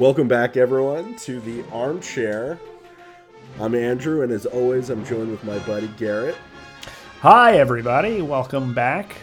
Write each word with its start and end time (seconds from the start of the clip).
Welcome 0.00 0.28
back, 0.28 0.56
everyone, 0.56 1.14
to 1.16 1.40
the 1.40 1.62
armchair. 1.70 2.58
I'm 3.60 3.74
Andrew, 3.74 4.22
and 4.22 4.32
as 4.32 4.46
always, 4.46 4.88
I'm 4.88 5.04
joined 5.04 5.30
with 5.30 5.44
my 5.44 5.58
buddy 5.58 5.88
Garrett. 5.98 6.38
Hi, 7.20 7.58
everybody. 7.58 8.22
Welcome 8.22 8.72
back. 8.72 9.14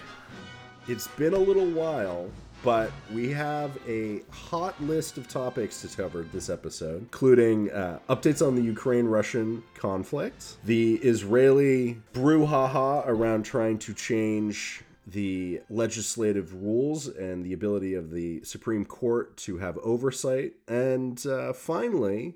It's 0.88 1.08
been 1.08 1.34
a 1.34 1.40
little 1.40 1.66
while, 1.72 2.30
but 2.64 2.92
we 3.12 3.32
have 3.32 3.72
a 3.88 4.22
hot 4.30 4.80
list 4.80 5.18
of 5.18 5.28
topics 5.28 5.82
to 5.82 5.88
cover 5.88 6.28
this 6.32 6.48
episode, 6.48 7.02
including 7.02 7.72
uh, 7.72 7.98
updates 8.08 8.46
on 8.46 8.54
the 8.54 8.62
Ukraine 8.62 9.08
Russian 9.08 9.64
conflict, 9.74 10.58
the 10.64 10.98
Israeli 10.98 12.00
brouhaha 12.14 13.04
around 13.08 13.46
trying 13.46 13.80
to 13.80 13.96
change 13.96 14.84
the 15.08 15.62
legislative 15.70 16.54
rules 16.54 17.08
and 17.08 17.46
the 17.46 17.54
ability 17.54 17.94
of 17.94 18.12
the 18.12 18.44
Supreme 18.44 18.84
Court 18.84 19.38
to 19.38 19.58
have 19.58 19.78
oversight. 19.78 20.54
And 20.68 21.26
uh, 21.26 21.54
finally, 21.54 22.36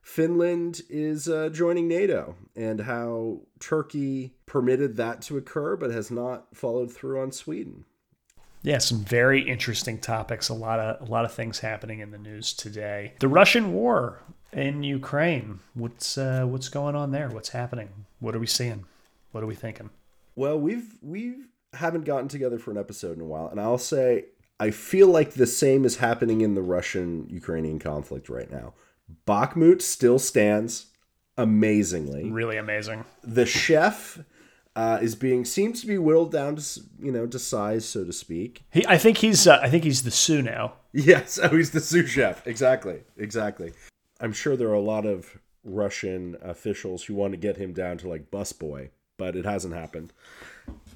Finland 0.00 0.82
is 0.88 1.28
uh, 1.28 1.48
joining 1.48 1.88
NATO 1.88 2.36
and 2.54 2.82
how 2.82 3.40
Turkey 3.58 4.36
permitted 4.46 4.96
that 4.96 5.20
to 5.22 5.36
occur 5.36 5.76
but 5.76 5.90
has 5.90 6.10
not 6.10 6.56
followed 6.56 6.92
through 6.92 7.20
on 7.20 7.32
Sweden. 7.32 7.84
Yeah, 8.62 8.78
some 8.78 9.00
very 9.00 9.40
interesting 9.48 9.98
topics. 9.98 10.48
A 10.48 10.54
lot 10.54 10.80
of 10.80 11.08
a 11.08 11.10
lot 11.10 11.24
of 11.24 11.32
things 11.32 11.60
happening 11.60 12.00
in 12.00 12.10
the 12.10 12.18
news 12.18 12.52
today. 12.52 13.14
The 13.18 13.28
Russian 13.28 13.72
war 13.72 14.20
in 14.52 14.82
Ukraine. 14.82 15.60
What's 15.74 16.18
uh, 16.18 16.44
what's 16.44 16.68
going 16.68 16.94
on 16.94 17.10
there? 17.10 17.30
What's 17.30 17.48
happening? 17.48 17.88
What 18.18 18.34
are 18.34 18.38
we 18.38 18.46
seeing? 18.46 18.84
What 19.32 19.42
are 19.42 19.46
we 19.46 19.54
thinking? 19.54 19.88
Well, 20.36 20.60
we've 20.60 20.98
we've 21.00 21.46
haven't 21.74 22.04
gotten 22.04 22.28
together 22.28 22.58
for 22.58 22.70
an 22.70 22.78
episode 22.78 23.16
in 23.16 23.22
a 23.22 23.26
while, 23.26 23.48
and 23.48 23.60
I'll 23.60 23.78
say 23.78 24.26
I 24.58 24.70
feel 24.70 25.08
like 25.08 25.32
the 25.32 25.46
same 25.46 25.84
is 25.84 25.96
happening 25.96 26.42
in 26.42 26.54
the 26.54 26.62
Russian 26.62 27.26
Ukrainian 27.30 27.78
conflict 27.78 28.28
right 28.28 28.50
now. 28.50 28.74
Bakhmut 29.26 29.82
still 29.82 30.18
stands 30.18 30.86
amazingly. 31.36 32.30
Really 32.30 32.58
amazing. 32.58 33.04
The 33.22 33.46
chef 33.46 34.20
uh, 34.76 34.98
is 35.00 35.14
being 35.14 35.44
seems 35.44 35.80
to 35.80 35.86
be 35.86 35.98
whittled 35.98 36.30
down 36.30 36.56
to 36.56 36.80
you 37.00 37.10
know 37.10 37.26
to 37.26 37.38
size, 37.38 37.86
so 37.86 38.04
to 38.04 38.12
speak. 38.12 38.64
He, 38.70 38.86
I 38.86 38.98
think 38.98 39.18
he's 39.18 39.46
uh, 39.46 39.58
I 39.62 39.70
think 39.70 39.84
he's 39.84 40.02
the 40.02 40.10
sous 40.10 40.44
now. 40.44 40.74
Yes, 40.92 41.38
oh, 41.42 41.56
he's 41.56 41.70
the 41.70 41.80
sous 41.80 42.08
chef. 42.08 42.46
Exactly, 42.46 43.00
exactly. 43.16 43.72
I'm 44.20 44.32
sure 44.32 44.56
there 44.56 44.68
are 44.68 44.74
a 44.74 44.80
lot 44.80 45.06
of 45.06 45.38
Russian 45.64 46.36
officials 46.42 47.04
who 47.04 47.14
want 47.14 47.32
to 47.32 47.38
get 47.38 47.56
him 47.56 47.72
down 47.72 47.98
to 47.98 48.08
like 48.08 48.30
busboy, 48.30 48.90
but 49.16 49.36
it 49.36 49.44
hasn't 49.44 49.74
happened. 49.74 50.12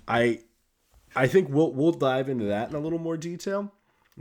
I 0.06 0.41
I 1.17 1.27
think 1.27 1.48
we'll 1.48 1.73
we'll 1.73 1.93
dive 1.93 2.29
into 2.29 2.45
that 2.47 2.70
in 2.70 2.75
a 2.75 2.81
little 2.81 2.98
more 2.98 3.17
detail. 3.17 3.73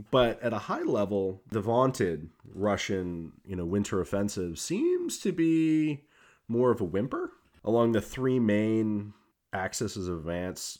But 0.09 0.41
at 0.41 0.53
a 0.53 0.59
high 0.59 0.81
level, 0.81 1.41
the 1.51 1.61
vaunted 1.61 2.29
Russian, 2.53 3.33
you 3.45 3.55
know, 3.55 3.65
winter 3.65 4.01
offensive 4.01 4.57
seems 4.57 5.19
to 5.19 5.31
be 5.31 6.03
more 6.47 6.71
of 6.71 6.81
a 6.81 6.85
whimper. 6.85 7.31
Along 7.63 7.91
the 7.91 8.01
three 8.01 8.39
main 8.39 9.13
axes 9.53 9.95
of 9.95 10.17
advance, 10.17 10.79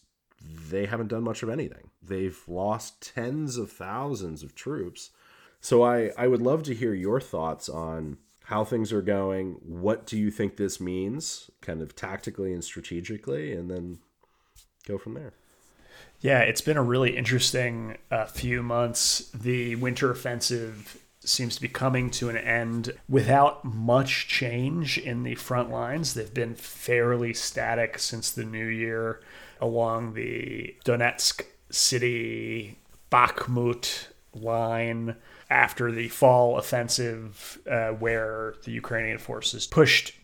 they 0.69 0.87
haven't 0.87 1.07
done 1.07 1.23
much 1.23 1.43
of 1.43 1.49
anything. 1.49 1.91
They've 2.01 2.41
lost 2.47 3.13
tens 3.13 3.57
of 3.57 3.71
thousands 3.71 4.41
of 4.43 4.55
troops. 4.55 5.11
So 5.61 5.83
I, 5.83 6.11
I 6.17 6.27
would 6.27 6.41
love 6.41 6.63
to 6.63 6.75
hear 6.75 6.93
your 6.93 7.21
thoughts 7.21 7.69
on 7.69 8.17
how 8.45 8.65
things 8.65 8.91
are 8.91 9.01
going. 9.01 9.59
What 9.61 10.05
do 10.05 10.17
you 10.17 10.29
think 10.29 10.57
this 10.57 10.81
means, 10.81 11.49
kind 11.61 11.81
of 11.81 11.95
tactically 11.95 12.51
and 12.51 12.63
strategically, 12.63 13.53
and 13.53 13.71
then 13.71 13.99
go 14.85 14.97
from 14.97 15.13
there. 15.13 15.33
Yeah, 16.23 16.39
it's 16.39 16.61
been 16.61 16.77
a 16.77 16.83
really 16.83 17.17
interesting 17.17 17.97
uh, 18.09 18.27
few 18.27 18.63
months. 18.63 19.29
The 19.31 19.75
winter 19.75 20.09
offensive 20.09 20.97
seems 21.19 21.55
to 21.57 21.61
be 21.61 21.67
coming 21.67 22.09
to 22.11 22.29
an 22.29 22.37
end 22.37 22.93
without 23.09 23.65
much 23.65 24.29
change 24.29 24.97
in 24.97 25.23
the 25.23 25.35
front 25.35 25.69
lines. 25.69 26.13
They've 26.13 26.33
been 26.33 26.55
fairly 26.55 27.33
static 27.33 27.99
since 27.99 28.31
the 28.31 28.45
new 28.45 28.67
year 28.67 29.19
along 29.59 30.13
the 30.13 30.73
Donetsk 30.85 31.43
city 31.69 32.79
Bakhmut 33.11 34.07
line 34.33 35.17
after 35.53 35.91
the 35.91 36.09
fall 36.09 36.57
offensive, 36.57 37.59
uh, 37.69 37.89
where 37.89 38.55
the 38.63 38.71
Ukrainian 38.71 39.19
forces 39.19 39.67
pushed 39.67 40.17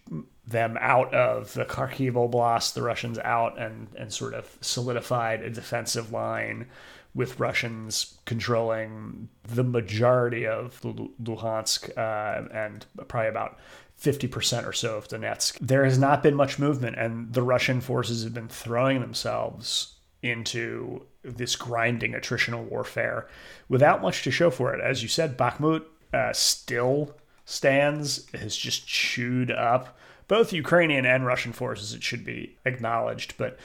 them 0.47 0.75
out 0.81 1.13
of 1.13 1.53
the 1.53 1.65
Kharkiv 1.65 2.13
Oblast, 2.13 2.73
the 2.73 2.81
Russians 2.81 3.19
out, 3.19 3.59
and 3.59 3.87
and 3.95 4.11
sort 4.11 4.33
of 4.33 4.57
solidified 4.61 5.41
a 5.43 5.51
defensive 5.51 6.11
line 6.11 6.67
with 7.13 7.39
Russians 7.39 8.19
controlling 8.25 9.29
the 9.43 9.63
majority 9.63 10.47
of 10.47 10.81
Luhansk 10.81 11.95
uh, 11.97 12.47
and 12.53 12.85
probably 13.07 13.29
about 13.29 13.59
50% 14.01 14.65
or 14.65 14.73
so 14.73 14.97
of 14.97 15.07
Donetsk. 15.07 15.57
There 15.59 15.83
has 15.83 15.97
not 15.97 16.23
been 16.23 16.35
much 16.35 16.59
movement, 16.59 16.97
and 16.97 17.33
the 17.33 17.41
Russian 17.41 17.81
forces 17.81 18.23
have 18.23 18.33
been 18.33 18.47
throwing 18.47 19.01
themselves 19.01 19.98
into 20.21 21.03
this 21.23 21.55
grinding 21.55 22.13
attritional 22.13 22.63
warfare 22.69 23.27
without 23.67 24.01
much 24.01 24.23
to 24.23 24.31
show 24.31 24.49
for 24.49 24.73
it. 24.73 24.81
As 24.81 25.01
you 25.01 25.09
said, 25.09 25.37
Bakhmut 25.37 25.83
uh, 26.13 26.33
still 26.33 27.15
stands, 27.45 28.29
has 28.33 28.55
just 28.55 28.87
chewed 28.87 29.51
up 29.51 29.97
both 30.29 30.53
Ukrainian 30.53 31.07
and 31.07 31.25
Russian 31.25 31.51
forces, 31.53 31.91
it 31.91 32.03
should 32.03 32.23
be 32.23 32.55
acknowledged. 32.63 33.33
But 33.35 33.57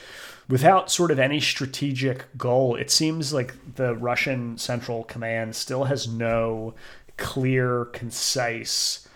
without 0.49 0.91
sort 0.91 1.11
of 1.11 1.19
any 1.19 1.39
strategic 1.39 2.25
goal, 2.37 2.75
it 2.75 2.89
seems 2.89 3.31
like 3.31 3.75
the 3.75 3.93
Russian 3.93 4.57
Central 4.57 5.03
Command 5.03 5.55
still 5.55 5.83
has 5.85 6.07
no 6.07 6.73
clear, 7.17 7.85
concise 7.85 9.07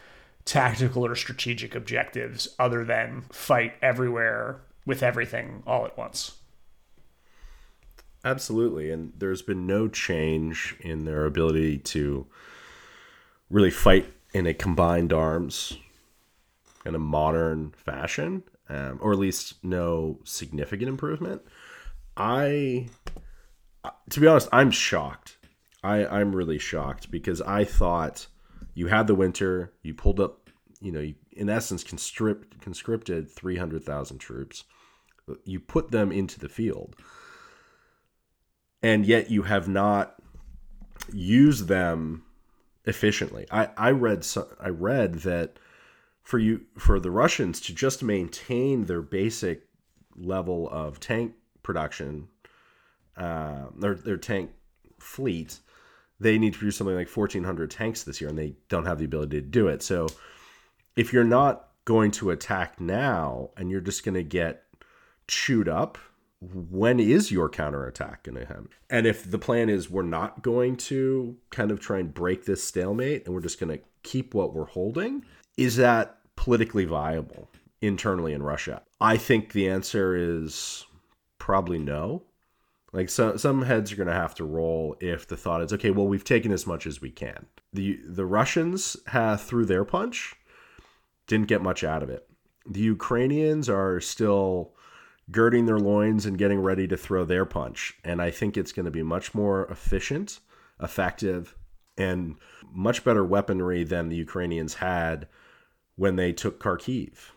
tactical 0.45 1.05
or 1.05 1.15
strategic 1.15 1.73
objectives 1.73 2.47
other 2.59 2.85
than 2.85 3.23
fight 3.31 3.73
everywhere 3.81 4.61
with 4.85 5.01
everything 5.01 5.63
all 5.65 5.85
at 5.85 5.97
once. 5.97 6.33
Absolutely. 8.23 8.91
And 8.91 9.13
there's 9.17 9.41
been 9.41 9.65
no 9.65 9.87
change 9.87 10.75
in 10.81 11.05
their 11.05 11.25
ability 11.25 11.77
to 11.77 12.27
really 13.49 13.71
fight 13.71 14.13
in 14.33 14.45
a 14.45 14.53
combined 14.53 15.13
arms 15.13 15.77
in 16.85 16.95
a 16.95 16.99
modern 16.99 17.71
fashion, 17.71 18.43
um, 18.69 18.99
or 19.01 19.11
at 19.11 19.19
least 19.19 19.63
no 19.63 20.19
significant 20.23 20.89
improvement. 20.89 21.41
I, 22.15 22.89
to 24.09 24.19
be 24.19 24.27
honest, 24.27 24.49
I'm 24.51 24.71
shocked. 24.71 25.37
I, 25.83 26.05
I'm 26.05 26.35
really 26.35 26.59
shocked 26.59 27.09
because 27.09 27.41
I 27.41 27.63
thought 27.63 28.27
you 28.73 28.87
had 28.87 29.07
the 29.07 29.15
winter, 29.15 29.73
you 29.81 29.93
pulled 29.93 30.19
up, 30.19 30.49
you 30.81 30.91
know, 30.91 30.99
you, 30.99 31.15
in 31.31 31.49
essence, 31.49 31.83
conscript, 31.83 32.59
conscripted 32.59 33.31
300,000 33.31 34.17
troops. 34.17 34.65
You 35.45 35.59
put 35.59 35.91
them 35.91 36.11
into 36.11 36.39
the 36.39 36.49
field. 36.49 36.95
And 38.81 39.05
yet 39.05 39.29
you 39.29 39.43
have 39.43 39.67
not 39.67 40.15
used 41.11 41.67
them 41.67 42.23
efficiently. 42.85 43.45
I, 43.51 43.69
I 43.77 43.91
read 43.91 44.25
I 44.59 44.69
read 44.69 45.15
that 45.15 45.59
for 46.21 46.39
you 46.39 46.61
for 46.77 46.99
the 46.99 47.11
Russians 47.11 47.59
to 47.61 47.73
just 47.73 48.03
maintain 48.03 48.85
their 48.85 49.01
basic 49.01 49.67
level 50.15 50.69
of 50.69 50.99
tank 50.99 51.33
production, 51.63 52.27
uh, 53.17 53.65
their 53.77 53.95
their 53.95 54.17
tank 54.17 54.51
fleet, 54.99 55.59
they 56.19 56.37
need 56.37 56.53
to 56.53 56.59
produce 56.59 56.77
something 56.77 56.95
like 56.95 57.09
1,400 57.09 57.71
tanks 57.71 58.03
this 58.03 58.19
year, 58.19 58.29
and 58.29 58.37
they 58.37 58.55
don't 58.67 58.85
have 58.85 58.99
the 58.99 59.05
ability 59.05 59.39
to 59.41 59.47
do 59.47 59.67
it. 59.67 59.81
So, 59.81 60.07
if 60.95 61.13
you're 61.13 61.23
not 61.23 61.69
going 61.85 62.11
to 62.11 62.31
attack 62.31 62.79
now, 62.79 63.51
and 63.55 63.71
you're 63.71 63.81
just 63.81 64.03
going 64.03 64.15
to 64.15 64.23
get 64.23 64.63
chewed 65.27 65.69
up, 65.69 65.97
when 66.41 66.99
is 66.99 67.31
your 67.31 67.49
counterattack 67.49 68.23
going 68.23 68.37
to 68.37 68.45
happen? 68.45 68.69
And 68.89 69.05
if 69.05 69.29
the 69.29 69.39
plan 69.39 69.69
is 69.69 69.89
we're 69.89 70.03
not 70.03 70.41
going 70.41 70.77
to 70.77 71.37
kind 71.49 71.71
of 71.71 71.79
try 71.79 71.99
and 71.99 72.13
break 72.13 72.45
this 72.45 72.63
stalemate, 72.63 73.25
and 73.25 73.33
we're 73.33 73.41
just 73.41 73.59
going 73.59 73.77
to 73.77 73.83
keep 74.03 74.33
what 74.33 74.53
we're 74.53 74.65
holding, 74.65 75.25
is 75.57 75.75
that 75.75 76.17
politically 76.35 76.85
viable 76.85 77.49
internally 77.81 78.33
in 78.33 78.43
Russia? 78.43 78.81
I 79.01 79.17
think 79.17 79.51
the 79.51 79.69
answer 79.69 80.15
is 80.15 80.85
probably 81.37 81.77
no. 81.77 82.23
Like 82.91 83.09
so, 83.09 83.37
some 83.37 83.63
heads 83.63 83.91
are 83.91 83.97
going 83.97 84.07
to 84.07 84.13
have 84.13 84.33
to 84.35 84.45
roll 84.45 84.95
if 84.99 85.27
the 85.27 85.37
thought 85.37 85.61
is 85.61 85.73
okay. 85.73 85.91
Well, 85.91 86.07
we've 86.07 86.23
taken 86.23 86.51
as 86.51 86.65
much 86.65 86.87
as 86.87 87.01
we 87.01 87.11
can. 87.11 87.45
the 87.71 87.99
The 88.07 88.25
Russians 88.25 88.97
have 89.07 89.41
threw 89.41 89.65
their 89.65 89.85
punch, 89.85 90.35
didn't 91.27 91.47
get 91.47 91.61
much 91.61 91.83
out 91.83 92.01
of 92.01 92.09
it. 92.09 92.27
The 92.67 92.79
Ukrainians 92.79 93.69
are 93.69 93.99
still 93.99 94.73
girding 95.31 95.65
their 95.65 95.79
loins 95.79 96.25
and 96.25 96.37
getting 96.37 96.59
ready 96.59 96.87
to 96.87 96.97
throw 96.97 97.25
their 97.25 97.45
punch, 97.45 97.97
and 98.03 98.21
I 98.21 98.31
think 98.31 98.57
it's 98.57 98.71
going 98.71 98.85
to 98.85 98.91
be 98.91 99.03
much 99.03 99.33
more 99.33 99.65
efficient, 99.67 100.39
effective, 100.81 101.55
and 101.97 102.35
much 102.71 103.03
better 103.03 103.23
weaponry 103.23 103.83
than 103.83 104.09
the 104.09 104.15
Ukrainians 104.15 104.75
had 104.75 105.27
when 105.95 106.15
they 106.15 106.31
took 106.31 106.61
Kharkiv. 106.61 107.31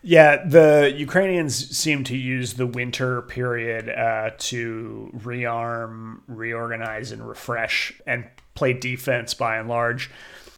Yeah, 0.00 0.44
the 0.44 0.94
Ukrainians 0.96 1.76
seem 1.76 2.04
to 2.04 2.16
use 2.16 2.54
the 2.54 2.66
winter 2.66 3.22
period 3.22 3.88
uh, 3.88 4.30
to 4.38 5.10
rearm, 5.16 6.20
reorganize, 6.28 7.10
and 7.10 7.26
refresh 7.28 8.00
and 8.06 8.24
play 8.54 8.72
defense 8.72 9.34
by 9.34 9.56
and 9.56 9.68
large. 9.68 10.10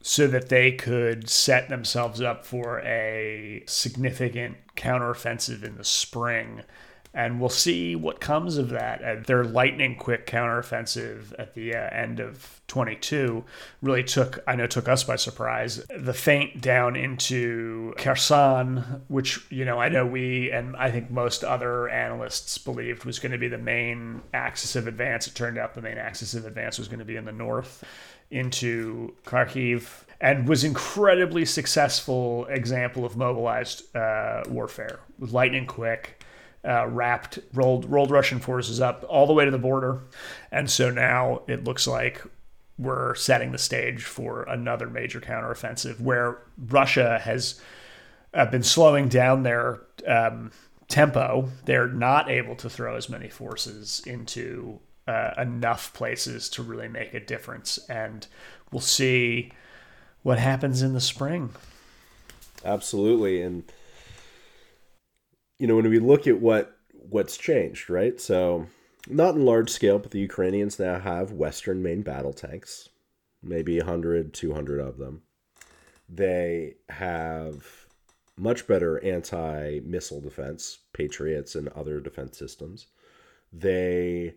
So 0.03 0.27
that 0.27 0.49
they 0.49 0.73
could 0.73 1.29
set 1.29 1.69
themselves 1.69 2.21
up 2.21 2.45
for 2.45 2.81
a 2.81 3.63
significant 3.67 4.57
counteroffensive 4.77 5.63
in 5.63 5.77
the 5.77 5.85
spring 5.85 6.63
and 7.13 7.41
we'll 7.41 7.49
see 7.49 7.97
what 7.97 8.21
comes 8.21 8.57
of 8.57 8.69
that. 8.71 9.03
Uh, 9.03 9.17
their 9.27 9.45
lightning 9.45 9.97
quick 9.97 10.27
counteroffensive 10.27 11.33
at 11.39 11.55
the 11.55 11.75
uh, 11.75 11.89
end 11.91 12.21
of 12.21 12.61
22 12.69 13.45
really 13.83 14.05
took, 14.05 14.39
I 14.47 14.55
know, 14.55 14.69
took 14.69 14.89
us 14.89 15.03
by 15.03 15.17
surprise. 15.17 15.85
The 15.97 16.15
feint 16.15 16.61
down 16.61 16.95
into 16.95 17.95
Kherson, 17.99 19.03
which 19.09 19.41
you 19.51 19.65
know, 19.65 19.81
I 19.81 19.89
know 19.89 20.07
we 20.07 20.53
and 20.53 20.77
I 20.77 20.91
think 20.91 21.11
most 21.11 21.43
other 21.43 21.89
analysts 21.89 22.59
believed 22.59 23.05
was 23.05 23.19
going 23.19 23.33
to 23.33 23.39
be 23.39 23.49
the 23.49 23.59
main 23.59 24.23
axis 24.33 24.77
of 24.77 24.87
advance. 24.87 25.27
It 25.27 25.35
turned 25.35 25.59
out 25.59 25.75
the 25.75 25.83
main 25.83 25.99
axis 25.99 26.35
of 26.35 26.47
advance 26.47 26.79
was 26.79 26.87
going 26.87 27.01
to 27.01 27.05
be 27.05 27.17
in 27.17 27.25
the 27.25 27.33
north 27.33 27.83
into 28.31 29.15
Kharkiv 29.25 30.05
and 30.21 30.47
was 30.49 30.63
incredibly 30.63 31.45
successful 31.45 32.45
example 32.47 33.05
of 33.05 33.17
mobilized 33.17 33.97
uh, 33.97 34.45
warfare 34.49 35.01
lightning 35.19 35.67
quick 35.67 36.20
uh, 36.65 36.87
wrapped, 36.87 37.39
rolled, 37.53 37.91
rolled 37.91 38.11
Russian 38.11 38.39
forces 38.39 38.81
up 38.81 39.05
all 39.09 39.27
the 39.27 39.33
way 39.33 39.45
to 39.45 39.51
the 39.51 39.59
border. 39.59 40.03
And 40.51 40.71
so 40.71 40.91
now 40.91 41.43
it 41.49 41.65
looks 41.65 41.87
like 41.87 42.23
we're 42.79 43.15
setting 43.15 43.53
the 43.53 43.59
stage 43.59 44.05
for 44.05 44.43
another 44.45 44.89
major 44.89 45.21
counteroffensive 45.21 46.01
where 46.01 46.39
Russia 46.57 47.19
has 47.19 47.61
uh, 48.33 48.47
been 48.47 48.63
slowing 48.63 49.09
down 49.09 49.43
their 49.43 49.81
um, 50.07 50.51
tempo. 50.89 51.49
They're 51.65 51.89
not 51.89 52.31
able 52.31 52.57
to 52.57 52.71
throw 52.71 52.97
as 52.97 53.09
many 53.09 53.29
forces 53.29 54.03
into 54.07 54.81
uh, 55.07 55.33
enough 55.39 55.93
places 55.93 56.49
to 56.51 56.63
really 56.63 56.89
make 56.89 57.15
a 57.15 57.21
difference. 57.21 57.79
And 57.89 58.27
we'll 58.71 58.81
see 58.81 59.53
what 60.23 60.39
happens 60.39 60.83
in 60.83 60.93
the 60.93 61.01
spring. 61.01 61.51
Absolutely. 62.65 63.43
And 63.43 63.65
you 65.61 65.67
know, 65.67 65.77
when 65.77 65.91
we 65.91 65.99
look 65.99 66.27
at 66.27 66.41
what 66.41 66.75
what's 66.93 67.37
changed, 67.37 67.91
right? 67.91 68.19
So, 68.19 68.67
not 69.09 69.35
in 69.35 69.45
large 69.45 69.69
scale, 69.69 69.99
but 69.99 70.11
the 70.11 70.19
Ukrainians 70.19 70.79
now 70.79 70.99
have 70.99 71.33
Western 71.33 71.83
main 71.83 72.01
battle 72.01 72.33
tanks, 72.33 72.89
maybe 73.43 73.77
100, 73.77 74.33
200 74.33 74.81
of 74.81 74.97
them. 74.97 75.23
They 76.09 76.77
have 76.89 77.87
much 78.39 78.67
better 78.67 79.05
anti 79.05 79.81
missile 79.81 80.23
defense, 80.23 80.79
Patriots 80.95 81.55
and 81.55 81.69
other 81.69 82.01
defense 82.01 82.39
systems. 82.39 82.87
They 83.53 84.37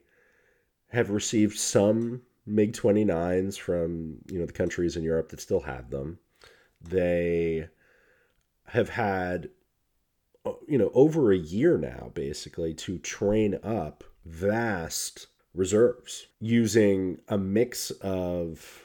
have 0.90 1.10
received 1.10 1.58
some 1.58 2.22
MiG 2.46 2.74
29s 2.74 3.58
from 3.58 4.18
you 4.30 4.40
know 4.40 4.46
the 4.46 4.52
countries 4.52 4.98
in 4.98 5.04
Europe 5.04 5.30
that 5.30 5.40
still 5.40 5.62
have 5.62 5.90
them. 5.90 6.20
They 6.82 7.70
have 8.66 8.90
had 8.90 9.50
you 10.68 10.78
know, 10.78 10.92
over 10.94 11.32
a 11.32 11.38
year 11.38 11.78
now, 11.78 12.12
basically, 12.14 12.74
to 12.74 12.98
train 12.98 13.60
up 13.64 14.04
vast 14.26 15.28
reserves 15.54 16.28
using 16.40 17.20
a 17.28 17.38
mix 17.38 17.92
of 18.02 18.84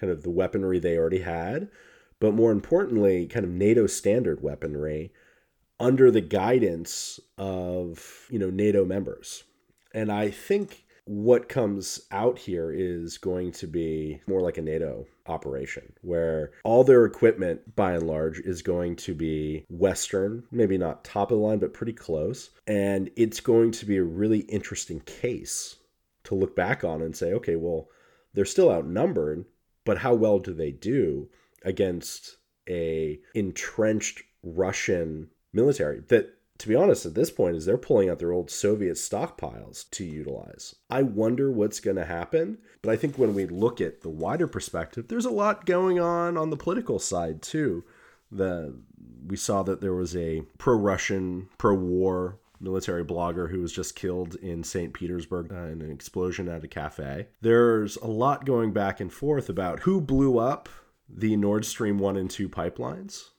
kind 0.00 0.12
of 0.12 0.22
the 0.22 0.30
weaponry 0.30 0.78
they 0.78 0.96
already 0.96 1.20
had, 1.20 1.68
but 2.20 2.34
more 2.34 2.52
importantly, 2.52 3.26
kind 3.26 3.44
of 3.44 3.50
NATO 3.50 3.86
standard 3.86 4.42
weaponry 4.42 5.12
under 5.80 6.10
the 6.10 6.20
guidance 6.20 7.20
of, 7.36 8.26
you 8.30 8.38
know, 8.38 8.50
NATO 8.50 8.84
members. 8.84 9.44
And 9.94 10.10
I 10.10 10.30
think 10.30 10.84
what 11.08 11.48
comes 11.48 12.02
out 12.10 12.38
here 12.38 12.70
is 12.70 13.16
going 13.16 13.50
to 13.50 13.66
be 13.66 14.20
more 14.26 14.42
like 14.42 14.58
a 14.58 14.62
NATO 14.62 15.06
operation 15.26 15.90
where 16.02 16.50
all 16.64 16.84
their 16.84 17.06
equipment 17.06 17.74
by 17.74 17.94
and 17.94 18.06
large 18.06 18.40
is 18.40 18.60
going 18.60 18.94
to 18.96 19.14
be 19.14 19.64
western 19.70 20.44
maybe 20.50 20.76
not 20.76 21.04
top 21.04 21.30
of 21.30 21.38
the 21.38 21.44
line 21.44 21.58
but 21.58 21.72
pretty 21.72 21.94
close. 21.94 22.50
And 22.66 23.10
it's 23.16 23.40
going 23.40 23.70
to 23.72 23.86
be 23.86 23.96
a 23.96 24.04
really 24.04 24.40
interesting 24.40 25.00
case 25.00 25.76
to 26.24 26.34
look 26.34 26.54
back 26.54 26.84
on 26.84 27.00
and 27.00 27.16
say 27.16 27.32
okay 27.32 27.56
well 27.56 27.88
they're 28.34 28.44
still 28.44 28.70
outnumbered 28.70 29.46
but 29.86 29.98
how 29.98 30.12
well 30.12 30.38
do 30.38 30.52
they 30.52 30.70
do 30.70 31.26
against 31.64 32.36
a 32.68 33.18
entrenched 33.34 34.22
russian 34.42 35.30
military 35.54 36.00
that 36.08 36.37
to 36.58 36.68
be 36.68 36.74
honest, 36.74 37.06
at 37.06 37.14
this 37.14 37.30
point, 37.30 37.56
is 37.56 37.64
they're 37.64 37.78
pulling 37.78 38.10
out 38.10 38.18
their 38.18 38.32
old 38.32 38.50
Soviet 38.50 38.96
stockpiles 38.96 39.88
to 39.90 40.04
utilize. 40.04 40.74
I 40.90 41.02
wonder 41.02 41.52
what's 41.52 41.78
going 41.78 41.96
to 41.96 42.04
happen. 42.04 42.58
But 42.82 42.90
I 42.90 42.96
think 42.96 43.16
when 43.16 43.34
we 43.34 43.46
look 43.46 43.80
at 43.80 44.02
the 44.02 44.08
wider 44.08 44.48
perspective, 44.48 45.08
there's 45.08 45.24
a 45.24 45.30
lot 45.30 45.66
going 45.66 46.00
on 46.00 46.36
on 46.36 46.50
the 46.50 46.56
political 46.56 46.98
side 46.98 47.42
too. 47.42 47.84
The 48.30 48.74
we 49.26 49.36
saw 49.36 49.62
that 49.62 49.80
there 49.80 49.94
was 49.94 50.16
a 50.16 50.42
pro-Russian, 50.58 51.48
pro-war 51.58 52.38
military 52.60 53.04
blogger 53.04 53.50
who 53.50 53.60
was 53.60 53.72
just 53.72 53.94
killed 53.94 54.34
in 54.36 54.64
St. 54.64 54.92
Petersburg 54.92 55.52
uh, 55.52 55.66
in 55.66 55.82
an 55.82 55.90
explosion 55.90 56.48
at 56.48 56.64
a 56.64 56.68
cafe. 56.68 57.28
There's 57.40 57.96
a 57.96 58.06
lot 58.06 58.46
going 58.46 58.72
back 58.72 59.00
and 59.00 59.12
forth 59.12 59.48
about 59.48 59.80
who 59.80 60.00
blew 60.00 60.38
up 60.38 60.68
the 61.08 61.36
Nord 61.36 61.64
Stream 61.64 61.98
1 61.98 62.16
and 62.16 62.30
2 62.30 62.48
pipelines 62.48 63.30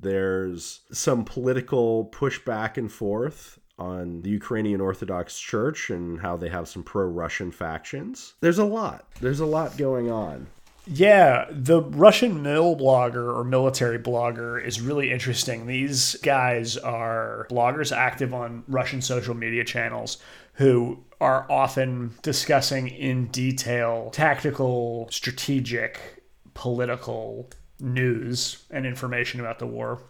there's 0.00 0.80
some 0.92 1.24
political 1.24 2.04
push 2.06 2.38
back 2.44 2.76
and 2.76 2.90
forth 2.90 3.58
on 3.78 4.20
the 4.22 4.30
Ukrainian 4.30 4.80
Orthodox 4.80 5.38
Church 5.38 5.90
and 5.90 6.20
how 6.20 6.36
they 6.36 6.48
have 6.48 6.68
some 6.68 6.82
pro 6.82 7.06
Russian 7.06 7.50
factions. 7.50 8.34
There's 8.40 8.58
a 8.58 8.64
lot. 8.64 9.06
There's 9.20 9.40
a 9.40 9.46
lot 9.46 9.76
going 9.76 10.10
on. 10.10 10.46
Yeah, 10.86 11.46
the 11.50 11.82
Russian 11.82 12.42
mil 12.42 12.74
blogger 12.76 13.36
or 13.36 13.44
military 13.44 13.98
blogger 13.98 14.62
is 14.62 14.80
really 14.80 15.12
interesting. 15.12 15.66
These 15.66 16.16
guys 16.16 16.76
are 16.76 17.46
bloggers 17.50 17.94
active 17.96 18.34
on 18.34 18.64
Russian 18.66 19.00
social 19.02 19.34
media 19.34 19.64
channels 19.64 20.18
who 20.54 21.04
are 21.20 21.46
often 21.50 22.14
discussing 22.22 22.88
in 22.88 23.26
detail 23.26 24.10
tactical, 24.10 25.08
strategic, 25.10 26.24
political 26.54 27.50
news 27.80 28.64
and 28.70 28.86
information 28.86 29.40
about 29.40 29.58
the 29.58 29.66
war. 29.66 30.02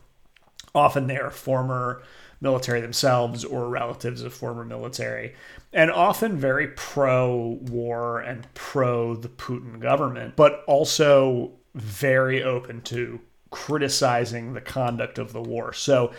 Often 0.74 1.06
they 1.06 1.18
are 1.18 1.30
former 1.30 2.02
military 2.40 2.80
themselves 2.80 3.44
or 3.44 3.68
relatives 3.68 4.22
of 4.22 4.32
former 4.32 4.64
military, 4.64 5.34
and 5.72 5.90
often 5.90 6.38
very 6.38 6.68
pro 6.68 7.58
war 7.62 8.20
and 8.20 8.46
pro 8.54 9.14
the 9.14 9.28
Putin 9.28 9.80
government, 9.80 10.36
but 10.36 10.64
also 10.66 11.52
very 11.74 12.42
open 12.42 12.80
to 12.82 13.20
criticizing 13.50 14.54
the 14.54 14.60
conduct 14.60 15.18
of 15.18 15.32
the 15.32 15.42
war. 15.42 15.72
So, 15.72 16.12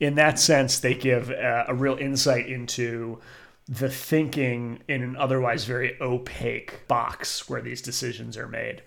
in 0.00 0.14
that 0.16 0.38
sense, 0.38 0.78
they 0.78 0.94
give 0.94 1.30
a, 1.30 1.66
a 1.68 1.74
real 1.74 1.96
insight 1.96 2.46
into 2.46 3.20
the 3.68 3.90
thinking 3.90 4.80
in 4.88 5.02
an 5.02 5.16
otherwise 5.16 5.64
very 5.64 6.00
opaque 6.00 6.86
box 6.88 7.48
where 7.48 7.60
these 7.60 7.82
decisions 7.82 8.36
are 8.36 8.48
made 8.48 8.82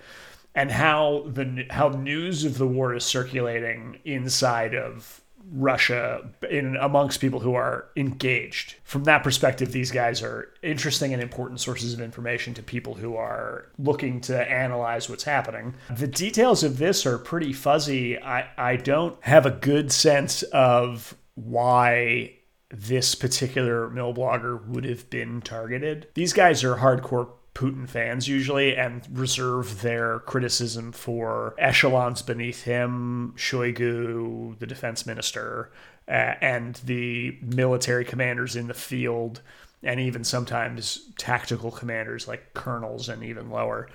and 0.56 0.72
how 0.72 1.26
the 1.28 1.66
how 1.70 1.90
news 1.90 2.44
of 2.46 2.58
the 2.58 2.68
war 2.68 2.94
is 2.94 3.06
circulating 3.06 4.00
inside 4.04 4.76
of 4.76 5.22
Russia 5.52 6.30
in 6.50 6.78
amongst 6.78 7.20
people 7.20 7.40
who 7.40 7.56
are 7.56 7.90
engaged. 7.96 8.76
From 8.84 9.04
that 9.06 9.24
perspective, 9.24 9.72
these 9.72 9.92
guys 9.92 10.22
are 10.22 10.50
interesting 10.62 11.14
and 11.14 11.22
important 11.22 11.60
sources 11.60 11.94
of 11.94 12.02
information 12.02 12.54
to 12.54 12.64
people 12.64 12.96
who 12.96 13.16
are 13.16 13.68
looking 13.78 14.22
to 14.22 14.50
analyze 14.50 15.10
what's 15.10 15.24
happening. 15.24 15.76
The 15.90 16.08
details 16.08 16.64
of 16.64 16.78
this 16.78 17.06
are 17.06 17.18
pretty 17.18 17.54
fuzzy. 17.54 18.22
I, 18.22 18.48
I 18.58 18.76
don't 18.78 19.22
have 19.24 19.46
a 19.46 19.52
good 19.52 19.92
sense 19.92 20.44
of 20.44 21.16
why 21.36 22.36
this 22.70 23.16
particular 23.16 23.90
mill 23.90 24.14
blogger 24.14 24.66
would 24.68 24.86
have 24.86 25.10
been 25.10 25.42
targeted. 25.42 26.08
These 26.14 26.34
guys 26.34 26.64
are 26.64 26.76
hardcore 26.76 27.30
Putin 27.54 27.88
fans 27.88 28.28
usually 28.28 28.76
and 28.76 29.06
reserve 29.12 29.82
their 29.82 30.20
criticism 30.20 30.92
for 30.92 31.54
echelons 31.58 32.22
beneath 32.22 32.64
him, 32.64 33.34
Shoigu, 33.36 34.58
the 34.60 34.68
defense 34.68 35.06
minister, 35.06 35.72
uh, 36.08 36.36
and 36.42 36.76
the 36.86 37.38
military 37.42 38.06
commanders 38.06 38.56
in 38.56 38.68
the 38.68 38.74
field, 38.74 39.42
and 39.84 40.00
even 40.00 40.24
sometimes 40.24 41.10
tactical 41.18 41.72
commanders 41.72 42.28
like 42.28 42.54
colonels 42.54 43.10
and 43.10 43.24
even 43.24 43.50
lower. 43.50 43.90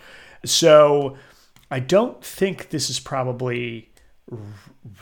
So 0.44 1.16
I 1.70 1.80
don't 1.80 2.22
think 2.22 2.68
this 2.70 2.90
is 2.90 3.00
probably 3.00 3.90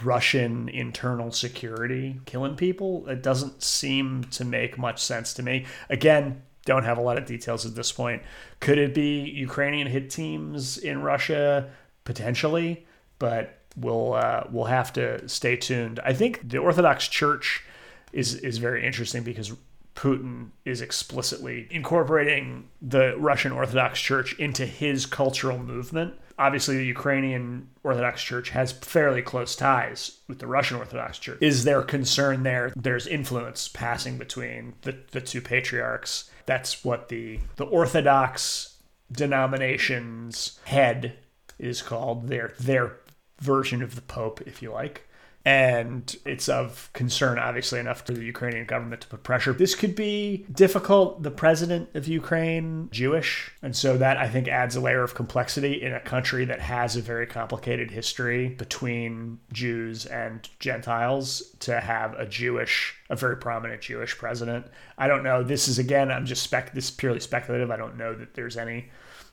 Russian 0.03 0.69
internal 0.69 1.33
security 1.33 2.21
killing 2.27 2.57
people. 2.57 3.07
It 3.09 3.23
doesn't 3.23 3.63
seem 3.63 4.25
to 4.25 4.45
make 4.45 4.79
much 4.79 5.03
sense 5.03 5.35
to 5.35 5.43
me. 5.43 5.67
Again, 5.89 6.43
don't 6.65 6.85
have 6.85 6.99
a 6.99 7.01
lot 7.01 7.19
of 7.19 7.27
details 7.27 7.67
at 7.67 7.75
this 7.75 7.93
point. 7.93 8.23
Could 8.61 8.79
it 8.79 8.95
be 8.95 9.21
Ukrainian 9.31 9.87
hit 9.87 10.11
teams 10.11 10.79
in 10.79 11.03
Russia? 11.03 11.71
Potentially, 12.05 12.87
but 13.19 13.59
we'll 13.77 14.13
uh, 14.13 14.45
we'll 14.51 14.65
have 14.67 14.93
to 14.95 15.27
stay 15.29 15.57
tuned. 15.57 16.01
I 16.05 16.13
think 16.13 16.49
the 16.49 16.59
Orthodox 16.59 17.09
Church 17.09 17.65
is 18.13 18.35
is 18.37 18.59
very 18.59 18.85
interesting 18.87 19.23
because 19.23 19.53
Putin 19.95 20.51
is 20.65 20.81
explicitly 20.81 21.67
incorporating 21.71 22.69
the 22.83 23.17
Russian 23.17 23.53
Orthodox 23.53 24.01
Church 24.01 24.39
into 24.39 24.67
his 24.67 25.07
cultural 25.07 25.59
movement. 25.59 26.15
obviously 26.39 26.77
the 26.77 26.87
Ukrainian 26.87 27.69
Orthodox 27.83 28.23
Church 28.23 28.51
has 28.51 28.73
fairly 28.73 29.23
close 29.23 29.55
ties 29.55 30.19
with 30.29 30.39
the 30.41 30.47
Russian 30.47 30.77
Orthodox 30.79 31.19
Church. 31.19 31.39
Is 31.41 31.65
there 31.65 31.83
concern 31.83 32.43
there? 32.43 32.73
There's 32.77 33.07
influence 33.07 33.69
passing 33.69 34.19
between 34.19 34.75
the, 34.83 34.97
the 35.13 35.21
two 35.21 35.41
patriarchs. 35.41 36.31
That's 36.47 36.85
what 36.85 37.09
the 37.09 37.41
the 37.57 37.65
Orthodox 37.65 38.77
denomination's 39.11 40.59
head 40.65 41.19
is 41.59 41.83
called. 41.83 42.29
Their 42.29 42.55
their 42.59 42.97
version 43.41 43.83
of 43.83 43.95
the 43.95 44.03
Pope, 44.03 44.43
if 44.47 44.63
you 44.63 44.73
like 44.73 45.09
and 45.47 46.17
it's 46.25 46.49
of 46.49 46.89
concern, 46.95 47.39
obviously, 47.39 47.79
enough 47.79 48.07
for 48.07 48.13
the 48.13 48.25
Ukrainian 48.25 48.65
government 48.65 49.03
to 49.03 49.09
put 49.09 49.23
pressure. 49.23 49.53
This 49.53 49.75
could 49.75 49.95
be 49.95 50.47
difficult. 50.51 51.23
The 51.23 51.31
president 51.31 51.91
of 51.95 52.09
Ukraine, 52.09 52.89
Jewish, 52.91 53.53
and 53.61 53.77
so 53.77 53.99
that 53.99 54.17
I 54.17 54.27
think 54.27 54.49
adds 54.49 54.75
a 54.75 54.81
layer 54.81 55.03
of 55.03 55.15
complexity 55.15 55.83
in 55.83 55.93
a 55.93 56.01
country 56.01 56.47
that 56.47 56.61
has 56.61 56.97
a 56.97 57.03
very 57.03 57.27
complicated 57.27 57.91
history 57.91 58.49
between 58.49 59.39
Jews 59.53 60.07
and 60.07 60.49
Gentiles 60.61 61.55
to 61.61 61.79
have 61.79 62.15
a 62.15 62.25
Jewish, 62.25 62.95
a 63.11 63.17
very 63.17 63.37
prominent 63.37 63.83
Jewish 63.83 64.17
president. 64.17 64.67
I 64.97 65.09
don't 65.09 65.23
know. 65.23 65.43
This 65.43 65.69
is 65.69 65.79
again, 65.79 66.11
I'm 66.11 66.25
just 66.25 66.43
spec. 66.43 66.73
This 66.73 66.87
is 66.87 66.91
purely 66.91 67.21
speculative. 67.21 67.71
I 67.71 67.77
don't 67.77 67.99
know 67.99 68.15
that 68.15 68.33
there's 68.33 68.57
any 68.57 68.89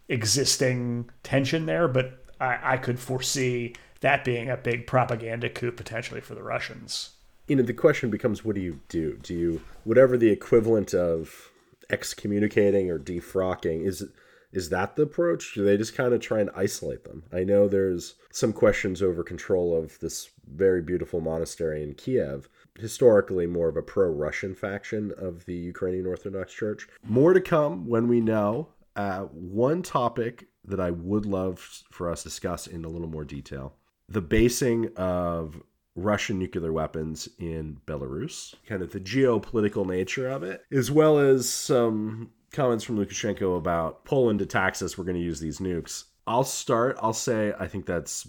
existing 0.09 1.09
tension 1.23 1.65
there, 1.67 1.87
but 1.87 2.25
I, 2.41 2.73
I 2.73 2.77
could 2.77 2.99
foresee 2.99 3.75
that 4.01 4.25
being 4.25 4.49
a 4.49 4.57
big 4.57 4.85
propaganda 4.85 5.49
coup 5.49 5.71
potentially 5.71 6.21
for 6.21 6.35
the 6.35 6.43
Russians. 6.43 7.11
You 7.47 7.55
know, 7.55 7.63
the 7.63 7.73
question 7.73 8.09
becomes 8.09 8.43
what 8.43 8.55
do 8.55 8.61
you 8.61 8.81
do? 8.89 9.17
Do 9.21 9.33
you, 9.33 9.61
whatever 9.83 10.17
the 10.17 10.29
equivalent 10.29 10.93
of 10.93 11.51
excommunicating 11.89 12.89
or 12.89 12.99
defrocking, 12.99 13.85
is 13.85 14.03
is 14.51 14.69
that 14.69 14.97
the 14.97 15.03
approach? 15.03 15.53
Do 15.53 15.63
they 15.63 15.77
just 15.77 15.95
kind 15.95 16.13
of 16.13 16.19
try 16.19 16.41
and 16.41 16.49
isolate 16.53 17.05
them? 17.05 17.23
I 17.31 17.45
know 17.45 17.67
there's 17.67 18.15
some 18.31 18.51
questions 18.51 19.01
over 19.01 19.23
control 19.23 19.75
of 19.75 19.97
this 19.99 20.29
very 20.45 20.81
beautiful 20.81 21.21
monastery 21.21 21.81
in 21.81 21.93
Kiev, 21.93 22.49
historically 22.77 23.47
more 23.47 23.69
of 23.69 23.77
a 23.77 23.81
pro 23.81 24.09
Russian 24.09 24.53
faction 24.53 25.13
of 25.17 25.45
the 25.45 25.55
Ukrainian 25.55 26.05
Orthodox 26.05 26.53
Church. 26.53 26.87
More 27.03 27.33
to 27.33 27.39
come 27.41 27.87
when 27.87 28.07
we 28.07 28.19
know. 28.19 28.67
Uh, 28.93 29.21
one 29.21 29.81
topic 29.81 30.47
that 30.65 30.81
I 30.81 30.91
would 30.91 31.25
love 31.25 31.59
for 31.89 32.09
us 32.09 32.23
to 32.23 32.29
discuss 32.29 32.67
in 32.67 32.83
a 32.83 32.89
little 32.89 33.07
more 33.07 33.23
detail 33.23 33.73
the 34.11 34.21
basing 34.21 34.89
of 34.97 35.61
Russian 35.95 36.39
nuclear 36.39 36.71
weapons 36.71 37.29
in 37.39 37.79
Belarus, 37.85 38.55
kind 38.65 38.81
of 38.81 38.91
the 38.91 38.99
geopolitical 38.99 39.85
nature 39.85 40.29
of 40.29 40.43
it, 40.43 40.63
as 40.71 40.91
well 40.91 41.17
as 41.19 41.49
some 41.49 42.31
comments 42.51 42.83
from 42.83 42.97
Lukashenko 42.97 43.57
about 43.57 44.05
Poland 44.05 44.41
attacks 44.41 44.81
us, 44.81 44.97
we're 44.97 45.05
going 45.05 45.17
to 45.17 45.23
use 45.23 45.39
these 45.39 45.59
nukes. 45.59 46.05
I'll 46.27 46.43
start, 46.43 46.97
I'll 47.01 47.13
say 47.13 47.53
I 47.59 47.67
think 47.67 47.85
that's 47.85 48.27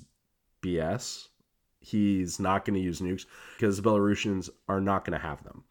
BS. 0.62 1.28
He's 1.80 2.38
not 2.38 2.64
going 2.64 2.74
to 2.74 2.80
use 2.80 3.00
nukes 3.00 3.26
because 3.56 3.76
the 3.76 3.88
Belarusians 3.88 4.50
are 4.68 4.80
not 4.80 5.04
going 5.04 5.18
to 5.18 5.26
have 5.26 5.42
them. 5.42 5.64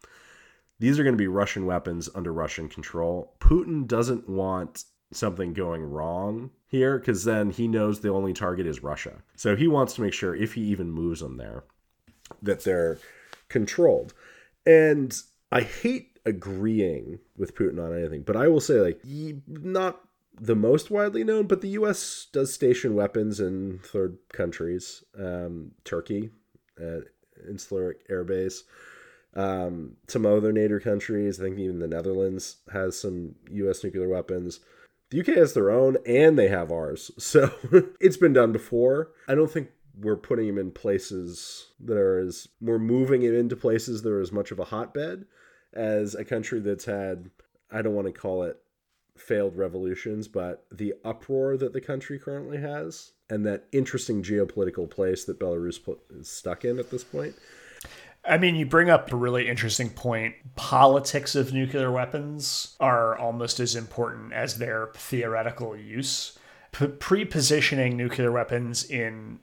These 0.78 0.98
are 0.98 1.04
going 1.04 1.14
to 1.14 1.18
be 1.18 1.28
Russian 1.28 1.64
weapons 1.64 2.10
under 2.14 2.32
Russian 2.32 2.68
control. 2.68 3.34
Putin 3.40 3.86
doesn't 3.86 4.28
want 4.28 4.84
something 5.12 5.52
going 5.52 5.82
wrong 5.82 6.50
here 6.72 6.98
because 6.98 7.22
then 7.24 7.50
he 7.50 7.68
knows 7.68 8.00
the 8.00 8.08
only 8.08 8.32
target 8.32 8.66
is 8.66 8.82
Russia. 8.82 9.22
So 9.36 9.54
he 9.54 9.68
wants 9.68 9.94
to 9.94 10.00
make 10.00 10.14
sure 10.14 10.34
if 10.34 10.54
he 10.54 10.62
even 10.62 10.90
moves 10.90 11.20
them 11.20 11.36
there 11.36 11.64
that 12.40 12.64
they're 12.64 12.98
controlled. 13.48 14.14
And 14.66 15.14
I 15.52 15.60
hate 15.60 16.18
agreeing 16.24 17.18
with 17.36 17.54
Putin 17.54 17.78
on 17.78 17.96
anything, 17.96 18.22
but 18.22 18.36
I 18.36 18.48
will 18.48 18.60
say 18.60 18.80
like 18.80 19.00
not 19.46 20.00
the 20.40 20.56
most 20.56 20.90
widely 20.90 21.24
known, 21.24 21.46
but 21.46 21.60
the 21.60 21.68
U.S. 21.68 22.26
does 22.32 22.54
station 22.54 22.94
weapons 22.94 23.38
in 23.38 23.80
third 23.84 24.16
countries, 24.32 25.04
um, 25.18 25.72
Turkey, 25.84 26.30
uh, 26.80 27.00
Incirlik 27.48 27.96
Air 28.08 28.24
Base. 28.24 28.64
Um, 29.34 29.96
some 30.08 30.24
other 30.24 30.52
NATO 30.52 30.78
countries, 30.78 31.38
I 31.38 31.44
think 31.44 31.58
even 31.58 31.80
the 31.80 31.88
Netherlands 31.88 32.56
has 32.72 32.98
some 32.98 33.34
U.S. 33.50 33.84
nuclear 33.84 34.08
weapons. 34.08 34.60
The 35.12 35.20
UK 35.20 35.36
has 35.36 35.52
their 35.52 35.70
own 35.70 35.98
and 36.06 36.38
they 36.38 36.48
have 36.48 36.72
ours. 36.72 37.10
So 37.18 37.52
it's 38.00 38.16
been 38.16 38.32
done 38.32 38.50
before. 38.50 39.10
I 39.28 39.34
don't 39.34 39.50
think 39.50 39.68
we're 39.94 40.16
putting 40.16 40.48
him 40.48 40.56
in 40.56 40.70
places 40.70 41.68
that 41.80 41.98
are 41.98 42.18
as 42.18 42.48
we're 42.62 42.78
moving 42.78 43.22
it 43.22 43.34
into 43.34 43.54
places 43.54 44.02
that 44.02 44.10
are 44.10 44.22
as 44.22 44.32
much 44.32 44.50
of 44.50 44.58
a 44.58 44.64
hotbed 44.64 45.26
as 45.74 46.14
a 46.14 46.24
country 46.24 46.60
that's 46.60 46.86
had 46.86 47.30
I 47.70 47.82
don't 47.82 47.94
want 47.94 48.06
to 48.06 48.12
call 48.12 48.42
it 48.44 48.58
failed 49.18 49.56
revolutions, 49.56 50.28
but 50.28 50.64
the 50.72 50.94
uproar 51.04 51.58
that 51.58 51.74
the 51.74 51.80
country 51.80 52.18
currently 52.18 52.58
has 52.58 53.12
and 53.28 53.44
that 53.44 53.64
interesting 53.70 54.22
geopolitical 54.22 54.88
place 54.88 55.24
that 55.24 55.38
Belarus 55.38 55.78
is 56.10 56.28
stuck 56.28 56.64
in 56.64 56.78
at 56.78 56.90
this 56.90 57.04
point. 57.04 57.34
I 58.24 58.38
mean, 58.38 58.54
you 58.54 58.66
bring 58.66 58.88
up 58.88 59.12
a 59.12 59.16
really 59.16 59.48
interesting 59.48 59.90
point. 59.90 60.34
Politics 60.54 61.34
of 61.34 61.52
nuclear 61.52 61.90
weapons 61.90 62.76
are 62.78 63.16
almost 63.18 63.58
as 63.58 63.74
important 63.74 64.32
as 64.32 64.58
their 64.58 64.90
theoretical 64.94 65.76
use. 65.76 66.38
P- 66.70 66.86
Pre 66.86 67.24
positioning 67.24 67.96
nuclear 67.96 68.30
weapons 68.30 68.84
in 68.88 69.40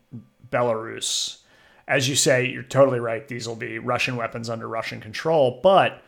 Belarus, 0.50 1.40
as 1.88 2.08
you 2.08 2.16
say, 2.16 2.46
you're 2.46 2.64
totally 2.64 3.00
right. 3.00 3.28
These 3.28 3.48
will 3.48 3.56
be 3.56 3.80
Russian 3.80 4.16
weapons 4.16 4.50
under 4.50 4.68
Russian 4.68 5.02
control, 5.02 5.60
but 5.62 6.02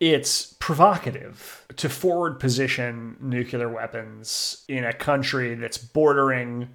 it's 0.00 0.54
provocative 0.60 1.64
to 1.76 1.88
forward 1.88 2.40
position 2.40 3.16
nuclear 3.20 3.68
weapons 3.68 4.64
in 4.68 4.84
a 4.84 4.92
country 4.92 5.54
that's 5.54 5.78
bordering 5.78 6.70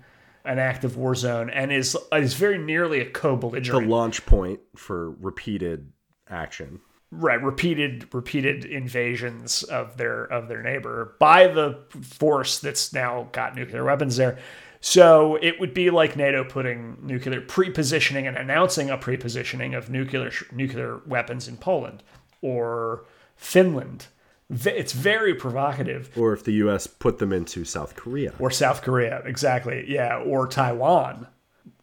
an 0.45 0.59
active 0.59 0.97
war 0.97 1.15
zone 1.15 1.49
and 1.49 1.71
is 1.71 1.97
is 2.11 2.33
very 2.33 2.57
nearly 2.57 2.99
a 2.99 3.09
co-belligerent. 3.09 3.85
The 3.85 3.89
launch 3.89 4.25
point 4.25 4.59
for 4.75 5.11
repeated 5.11 5.91
action. 6.29 6.81
Right, 7.11 7.41
repeated 7.41 8.13
repeated 8.13 8.65
invasions 8.65 9.63
of 9.63 9.97
their 9.97 10.23
of 10.25 10.47
their 10.47 10.63
neighbor 10.63 11.15
by 11.19 11.47
the 11.47 11.79
force 12.01 12.59
that's 12.59 12.91
now 12.91 13.29
got 13.31 13.55
nuclear 13.55 13.83
weapons 13.83 14.17
there. 14.17 14.39
So 14.81 15.37
it 15.41 15.61
would 15.61 15.73
be 15.73 15.91
like 15.91 16.17
NATO 16.17 16.43
putting 16.43 16.97
nuclear 17.01 17.39
pre-positioning 17.39 18.27
and 18.27 18.35
announcing 18.35 18.89
a 18.89 18.97
pre-positioning 18.97 19.75
of 19.75 19.89
nuclear 19.89 20.31
nuclear 20.51 21.01
weapons 21.05 21.47
in 21.47 21.55
Poland 21.57 22.03
or 22.41 23.05
Finland 23.37 24.07
it's 24.49 24.93
very 24.93 25.33
provocative. 25.33 26.15
Or 26.17 26.33
if 26.33 26.43
the 26.43 26.53
U.S. 26.53 26.87
put 26.87 27.19
them 27.19 27.33
into 27.33 27.65
South 27.65 27.95
Korea. 27.95 28.33
Or 28.39 28.51
South 28.51 28.81
Korea, 28.81 29.21
exactly. 29.25 29.85
Yeah, 29.87 30.17
or 30.17 30.47
Taiwan. 30.47 31.27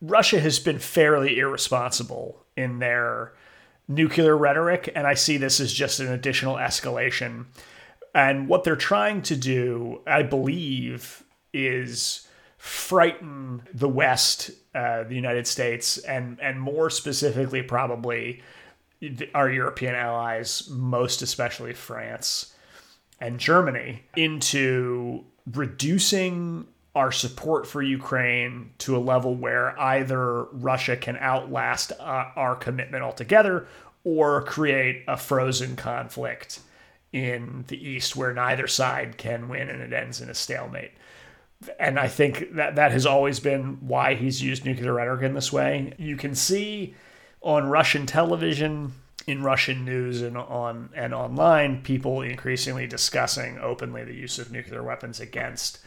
Russia 0.00 0.40
has 0.40 0.58
been 0.58 0.78
fairly 0.78 1.38
irresponsible 1.38 2.44
in 2.56 2.78
their 2.78 3.32
nuclear 3.88 4.36
rhetoric, 4.36 4.90
and 4.94 5.06
I 5.06 5.14
see 5.14 5.36
this 5.36 5.60
as 5.60 5.72
just 5.72 6.00
an 6.00 6.08
additional 6.08 6.56
escalation. 6.56 7.46
And 8.14 8.48
what 8.48 8.64
they're 8.64 8.76
trying 8.76 9.22
to 9.22 9.36
do, 9.36 10.00
I 10.06 10.22
believe, 10.22 11.24
is 11.52 12.26
frighten 12.56 13.62
the 13.72 13.88
West, 13.88 14.50
uh, 14.74 15.04
the 15.04 15.14
United 15.14 15.46
States, 15.46 15.98
and 15.98 16.38
and 16.40 16.60
more 16.60 16.90
specifically, 16.90 17.62
probably 17.62 18.42
our 19.34 19.50
European 19.50 19.94
allies, 19.94 20.68
most 20.70 21.22
especially 21.22 21.72
France 21.74 22.54
and 23.20 23.38
Germany, 23.38 24.02
into 24.16 25.24
reducing 25.52 26.66
our 26.94 27.12
support 27.12 27.66
for 27.66 27.82
Ukraine 27.82 28.70
to 28.78 28.96
a 28.96 28.98
level 28.98 29.34
where 29.34 29.78
either 29.78 30.44
Russia 30.44 30.96
can 30.96 31.16
outlast 31.18 31.92
uh, 31.92 32.24
our 32.34 32.56
commitment 32.56 33.02
altogether 33.02 33.66
or 34.02 34.42
create 34.42 35.04
a 35.06 35.16
frozen 35.16 35.76
conflict 35.76 36.60
in 37.12 37.64
the 37.68 37.88
East 37.88 38.16
where 38.16 38.32
neither 38.32 38.66
side 38.66 39.16
can 39.18 39.48
win 39.48 39.68
and 39.68 39.82
it 39.82 39.92
ends 39.92 40.20
in 40.20 40.28
a 40.30 40.34
stalemate. 40.34 40.92
And 41.78 41.98
I 41.98 42.08
think 42.08 42.54
that 42.54 42.76
that 42.76 42.92
has 42.92 43.04
always 43.04 43.38
been 43.38 43.78
why 43.86 44.14
he's 44.14 44.42
used 44.42 44.64
nuclear 44.64 44.94
rhetoric 44.94 45.22
in 45.22 45.34
this 45.34 45.52
way. 45.52 45.92
You 45.98 46.16
can 46.16 46.34
see 46.34 46.94
on 47.42 47.68
Russian 47.68 48.06
television, 48.06 48.92
in 49.26 49.42
Russian 49.42 49.84
news 49.84 50.22
and 50.22 50.36
on 50.36 50.90
and 50.94 51.14
online, 51.14 51.82
people 51.82 52.22
increasingly 52.22 52.86
discussing 52.86 53.58
openly 53.58 54.04
the 54.04 54.14
use 54.14 54.38
of 54.38 54.50
nuclear 54.50 54.82
weapons 54.82 55.20
against 55.20 55.78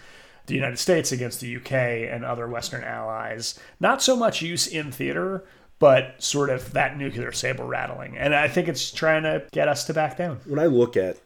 the 0.45 0.55
United 0.55 0.77
States, 0.77 1.11
against 1.11 1.39
the 1.39 1.55
UK 1.55 1.71
and 1.71 2.25
other 2.25 2.47
Western 2.47 2.83
allies. 2.83 3.59
Not 3.79 4.01
so 4.01 4.15
much 4.15 4.41
use 4.41 4.67
in 4.67 4.91
theater, 4.91 5.45
but 5.79 6.21
sort 6.21 6.49
of 6.49 6.73
that 6.73 6.97
nuclear 6.97 7.31
saber 7.31 7.65
rattling. 7.65 8.17
And 8.17 8.35
I 8.35 8.47
think 8.47 8.67
it's 8.67 8.91
trying 8.91 9.23
to 9.23 9.45
get 9.51 9.67
us 9.67 9.85
to 9.85 9.93
back 9.93 10.17
down. 10.17 10.39
When 10.45 10.59
I 10.59 10.67
look 10.67 10.97
at 10.97 11.17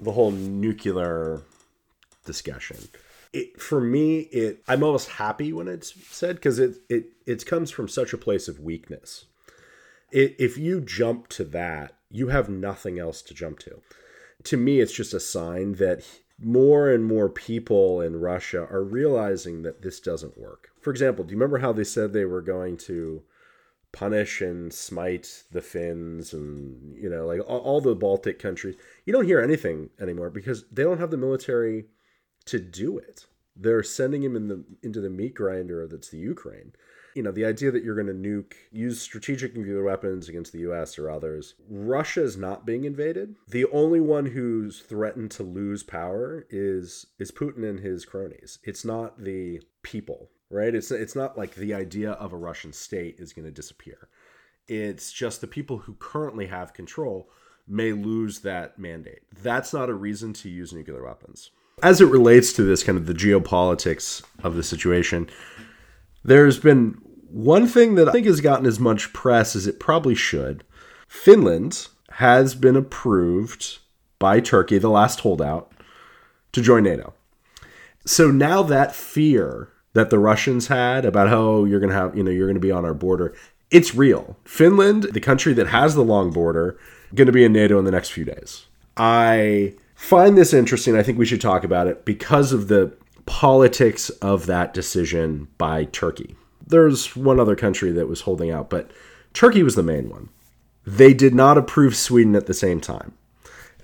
the 0.00 0.12
whole 0.12 0.30
nuclear 0.30 1.42
discussion, 2.24 2.78
it, 3.32 3.60
for 3.60 3.80
me, 3.80 4.20
it 4.20 4.62
I'm 4.68 4.82
almost 4.82 5.08
happy 5.08 5.52
when 5.52 5.68
it's 5.68 5.94
said 6.14 6.36
because 6.36 6.58
it 6.58 6.76
it 6.88 7.06
it 7.26 7.44
comes 7.46 7.70
from 7.70 7.88
such 7.88 8.12
a 8.12 8.18
place 8.18 8.48
of 8.48 8.60
weakness. 8.60 9.24
If 10.14 10.56
you 10.56 10.80
jump 10.80 11.26
to 11.30 11.44
that, 11.44 11.96
you 12.08 12.28
have 12.28 12.48
nothing 12.48 13.00
else 13.00 13.20
to 13.22 13.34
jump 13.34 13.58
to. 13.60 13.80
To 14.44 14.56
me, 14.56 14.78
it's 14.78 14.92
just 14.92 15.12
a 15.12 15.18
sign 15.18 15.72
that 15.74 16.06
more 16.38 16.88
and 16.88 17.04
more 17.04 17.28
people 17.28 18.00
in 18.00 18.20
Russia 18.20 18.60
are 18.70 18.84
realizing 18.84 19.62
that 19.62 19.82
this 19.82 19.98
doesn't 19.98 20.38
work. 20.38 20.68
For 20.80 20.90
example, 20.90 21.24
do 21.24 21.32
you 21.32 21.36
remember 21.36 21.58
how 21.58 21.72
they 21.72 21.82
said 21.82 22.12
they 22.12 22.26
were 22.26 22.42
going 22.42 22.76
to 22.78 23.24
punish 23.90 24.40
and 24.40 24.72
smite 24.72 25.42
the 25.50 25.60
Finns 25.60 26.32
and 26.32 26.96
you 26.96 27.08
know 27.10 27.26
like 27.26 27.40
all, 27.40 27.60
all, 27.60 27.80
the 27.80 27.96
Baltic 27.96 28.38
countries? 28.38 28.76
You 29.04 29.12
don't 29.12 29.26
hear 29.26 29.40
anything 29.40 29.90
anymore 30.00 30.30
because 30.30 30.64
they 30.70 30.84
don't 30.84 31.00
have 31.00 31.10
the 31.10 31.16
military 31.16 31.86
to 32.44 32.60
do 32.60 32.98
it. 32.98 33.26
They're 33.56 33.82
sending 33.82 34.22
him 34.22 34.36
in 34.36 34.46
the 34.46 34.64
into 34.80 35.00
the 35.00 35.10
meat 35.10 35.34
grinder 35.34 35.88
that's 35.88 36.10
the 36.10 36.18
Ukraine 36.18 36.72
you 37.14 37.22
know, 37.22 37.30
the 37.30 37.44
idea 37.44 37.70
that 37.70 37.84
you're 37.84 37.94
going 37.94 38.06
to 38.06 38.12
nuke, 38.12 38.54
use 38.72 39.00
strategic 39.00 39.56
nuclear 39.56 39.84
weapons 39.84 40.28
against 40.28 40.52
the 40.52 40.60
US 40.70 40.98
or 40.98 41.10
others. 41.10 41.54
Russia 41.68 42.22
is 42.22 42.36
not 42.36 42.66
being 42.66 42.84
invaded. 42.84 43.36
The 43.48 43.66
only 43.66 44.00
one 44.00 44.26
who's 44.26 44.80
threatened 44.80 45.30
to 45.32 45.42
lose 45.42 45.82
power 45.82 46.46
is 46.50 47.06
is 47.18 47.30
Putin 47.30 47.68
and 47.68 47.80
his 47.80 48.04
cronies. 48.04 48.58
It's 48.64 48.84
not 48.84 49.22
the 49.22 49.60
people, 49.82 50.30
right? 50.50 50.74
It's 50.74 50.90
it's 50.90 51.16
not 51.16 51.38
like 51.38 51.54
the 51.54 51.74
idea 51.74 52.12
of 52.12 52.32
a 52.32 52.38
Russian 52.38 52.72
state 52.72 53.16
is 53.18 53.32
going 53.32 53.46
to 53.46 53.52
disappear. 53.52 54.08
It's 54.66 55.12
just 55.12 55.40
the 55.40 55.46
people 55.46 55.78
who 55.78 55.94
currently 55.94 56.46
have 56.46 56.74
control 56.74 57.28
may 57.66 57.92
lose 57.92 58.40
that 58.40 58.78
mandate. 58.78 59.22
That's 59.42 59.72
not 59.72 59.88
a 59.88 59.94
reason 59.94 60.32
to 60.34 60.48
use 60.48 60.72
nuclear 60.72 61.04
weapons. 61.04 61.50
As 61.82 62.00
it 62.00 62.06
relates 62.06 62.52
to 62.54 62.62
this 62.62 62.82
kind 62.82 62.96
of 62.96 63.06
the 63.06 63.14
geopolitics 63.14 64.22
of 64.42 64.54
the 64.54 64.62
situation, 64.62 65.28
there's 66.24 66.58
been 66.58 66.98
one 67.28 67.66
thing 67.66 67.96
that 67.96 68.08
I 68.08 68.12
think 68.12 68.26
has 68.26 68.40
gotten 68.40 68.66
as 68.66 68.80
much 68.80 69.12
press 69.12 69.54
as 69.54 69.66
it 69.66 69.80
probably 69.80 70.14
should. 70.14 70.64
Finland 71.08 71.88
has 72.12 72.54
been 72.54 72.76
approved 72.76 73.78
by 74.18 74.40
Turkey, 74.40 74.78
the 74.78 74.88
last 74.88 75.20
holdout, 75.20 75.72
to 76.52 76.62
join 76.62 76.84
NATO. 76.84 77.12
So 78.06 78.30
now 78.30 78.62
that 78.62 78.94
fear 78.94 79.68
that 79.92 80.10
the 80.10 80.18
Russians 80.18 80.68
had 80.68 81.04
about 81.04 81.28
how 81.28 81.64
you're 81.64 81.80
going 81.80 81.90
to 81.90 81.96
have, 81.96 82.16
you 82.16 82.22
know, 82.22 82.30
you're 82.30 82.46
going 82.46 82.54
to 82.54 82.60
be 82.60 82.72
on 82.72 82.84
our 82.84 82.94
border, 82.94 83.34
it's 83.70 83.94
real. 83.94 84.36
Finland, 84.44 85.04
the 85.12 85.20
country 85.20 85.52
that 85.54 85.68
has 85.68 85.94
the 85.94 86.04
long 86.04 86.30
border, 86.30 86.78
going 87.14 87.26
to 87.26 87.32
be 87.32 87.44
in 87.44 87.52
NATO 87.52 87.78
in 87.78 87.84
the 87.84 87.90
next 87.90 88.10
few 88.10 88.24
days. 88.24 88.66
I 88.96 89.74
find 89.94 90.36
this 90.36 90.52
interesting. 90.52 90.96
I 90.96 91.02
think 91.02 91.18
we 91.18 91.26
should 91.26 91.40
talk 91.40 91.64
about 91.64 91.86
it 91.86 92.04
because 92.04 92.52
of 92.52 92.68
the 92.68 92.96
politics 93.26 94.10
of 94.10 94.46
that 94.46 94.74
decision 94.74 95.48
by 95.58 95.84
Turkey 95.84 96.36
there's 96.66 97.16
one 97.16 97.40
other 97.40 97.56
country 97.56 97.92
that 97.92 98.08
was 98.08 98.22
holding 98.22 98.50
out, 98.50 98.70
but 98.70 98.90
Turkey 99.32 99.62
was 99.62 99.74
the 99.74 99.82
main 99.82 100.08
one. 100.08 100.28
They 100.86 101.14
did 101.14 101.34
not 101.34 101.58
approve 101.58 101.96
Sweden 101.96 102.36
at 102.36 102.46
the 102.46 102.54
same 102.54 102.80
time. 102.80 103.14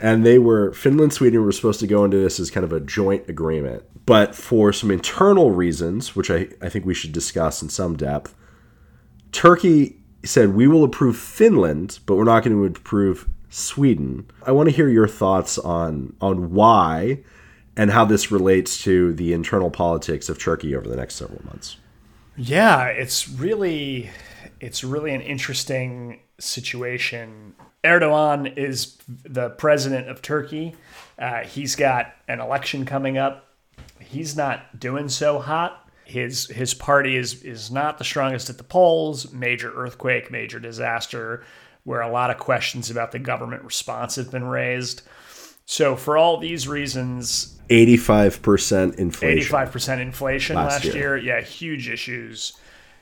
And 0.01 0.25
they 0.25 0.39
were, 0.39 0.73
Finland, 0.73 1.13
Sweden 1.13 1.45
were 1.45 1.53
supposed 1.53 1.81
to 1.81 1.87
go 1.87 2.05
into 2.05 2.17
this 2.17 2.41
as 2.41 2.51
kind 2.51 2.65
of 2.65 2.73
a 2.73 2.81
joint 2.81 3.29
agreement. 3.29 3.85
But 4.07 4.35
for 4.35 4.73
some 4.73 4.91
internal 4.91 5.51
reasons, 5.51 6.17
which 6.17 6.31
I, 6.31 6.49
I 6.63 6.69
think 6.69 6.87
we 6.87 6.95
should 6.95 7.13
discuss 7.13 7.63
in 7.63 7.69
some 7.69 7.97
depth, 7.97 8.35
Turkey 9.33 9.99
said, 10.25 10.55
we 10.55 10.67
will 10.67 10.85
approve 10.85 11.19
Finland, 11.19 11.99
but 12.07 12.17
we're 12.17 12.25
not 12.25 12.43
going 12.45 12.57
to 12.57 12.65
approve 12.65 13.29
Sweden. 13.51 14.31
I 14.47 14.53
want 14.53 14.69
to 14.71 14.75
hear 14.75 14.89
your 14.89 15.09
thoughts 15.09 15.59
on, 15.59 16.17
on 16.21 16.55
why 16.55 17.23
and 17.81 17.91
how 17.91 18.05
this 18.05 18.31
relates 18.31 18.83
to 18.83 19.15
the 19.15 19.33
internal 19.33 19.71
politics 19.71 20.29
of 20.29 20.39
Turkey 20.39 20.77
over 20.77 20.87
the 20.87 20.97
next 20.97 21.15
several 21.15 21.43
months. 21.47 21.79
Yeah, 22.37 22.89
it's 22.89 23.27
really 23.27 24.11
it's 24.61 24.85
really 24.85 25.15
an 25.15 25.23
interesting 25.23 26.21
situation. 26.39 27.55
Erdogan 27.83 28.55
is 28.59 28.99
the 29.07 29.49
president 29.49 30.11
of 30.11 30.21
Turkey. 30.21 30.77
Uh, 31.19 31.39
he's 31.45 31.75
got 31.75 32.13
an 32.29 32.39
election 32.39 32.85
coming 32.85 33.17
up. 33.17 33.47
He's 33.99 34.37
not 34.37 34.79
doing 34.79 35.09
so 35.09 35.39
hot. 35.39 35.89
His 36.05 36.49
his 36.49 36.75
party 36.75 37.17
is 37.17 37.43
is 37.43 37.71
not 37.71 37.97
the 37.97 38.05
strongest 38.05 38.51
at 38.51 38.59
the 38.59 38.65
polls. 38.65 39.33
Major 39.33 39.73
earthquake, 39.73 40.31
major 40.31 40.61
disaster, 40.61 41.45
where 41.85 42.03
a 42.03 42.13
lot 42.13 42.29
of 42.29 42.37
questions 42.37 42.91
about 42.91 43.13
the 43.13 43.19
government 43.19 43.65
response 43.65 44.17
have 44.17 44.31
been 44.31 44.45
raised. 44.45 45.01
So 45.65 45.97
for 45.97 46.19
all 46.19 46.37
these 46.37 46.69
reasons, 46.69 47.57
85% 47.71 48.97
inflation. 48.97 49.57
85% 49.57 50.01
inflation 50.01 50.57
last, 50.57 50.85
last 50.85 50.85
year. 50.85 51.17
year. 51.17 51.17
Yeah, 51.17 51.41
huge 51.41 51.89
issues 51.89 52.55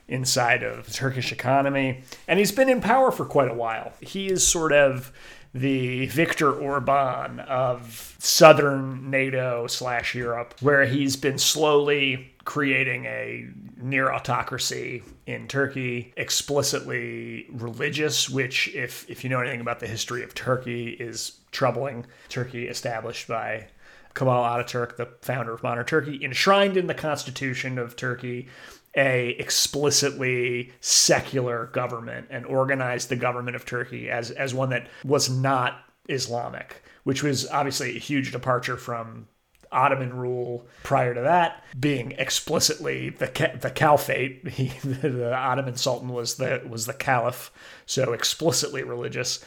inside 0.08 0.62
of 0.62 0.86
the 0.86 0.92
Turkish 0.92 1.32
economy. 1.32 2.02
And 2.26 2.38
he's 2.38 2.52
been 2.52 2.68
in 2.68 2.80
power 2.80 3.10
for 3.10 3.24
quite 3.24 3.50
a 3.50 3.54
while. 3.54 3.92
He 4.00 4.28
is 4.28 4.46
sort 4.46 4.72
of 4.72 5.12
the 5.54 6.06
Viktor 6.06 6.52
Orban 6.52 7.40
of 7.40 8.14
southern 8.18 9.10
NATO 9.10 9.66
slash 9.66 10.14
Europe, 10.14 10.54
where 10.60 10.84
he's 10.84 11.16
been 11.16 11.38
slowly 11.38 12.32
creating 12.44 13.06
a 13.06 13.46
near 13.76 14.12
autocracy 14.12 15.02
in 15.26 15.48
Turkey, 15.48 16.12
explicitly 16.16 17.46
religious, 17.50 18.28
which, 18.28 18.74
if, 18.74 19.08
if 19.10 19.24
you 19.24 19.30
know 19.30 19.40
anything 19.40 19.60
about 19.60 19.80
the 19.80 19.86
history 19.86 20.22
of 20.22 20.34
Turkey, 20.34 20.88
is 20.88 21.40
troubling. 21.52 22.06
Turkey 22.28 22.68
established 22.68 23.28
by 23.28 23.66
Kemal 24.14 24.44
Ataturk, 24.44 24.96
the 24.96 25.08
founder 25.22 25.54
of 25.54 25.62
modern 25.62 25.84
Turkey, 25.84 26.24
enshrined 26.24 26.76
in 26.76 26.86
the 26.86 26.94
constitution 26.94 27.78
of 27.78 27.96
Turkey 27.96 28.48
a 28.96 29.30
explicitly 29.38 30.72
secular 30.80 31.66
government 31.66 32.26
and 32.30 32.44
organized 32.46 33.08
the 33.08 33.16
government 33.16 33.54
of 33.54 33.64
Turkey 33.64 34.10
as 34.10 34.30
as 34.32 34.54
one 34.54 34.70
that 34.70 34.88
was 35.04 35.30
not 35.30 35.84
Islamic, 36.08 36.82
which 37.04 37.22
was 37.22 37.48
obviously 37.48 37.96
a 37.96 38.00
huge 38.00 38.32
departure 38.32 38.76
from 38.76 39.28
Ottoman 39.70 40.14
rule 40.14 40.66
prior 40.82 41.14
to 41.14 41.20
that, 41.20 41.62
being 41.78 42.12
explicitly 42.12 43.10
the 43.10 43.26
the 43.60 43.70
caliphate. 43.70 44.48
He, 44.48 44.68
the 44.82 45.34
Ottoman 45.34 45.76
Sultan 45.76 46.08
was 46.08 46.36
the 46.36 46.62
was 46.68 46.86
the 46.86 46.94
caliph, 46.94 47.52
so 47.86 48.12
explicitly 48.12 48.82
religious. 48.82 49.44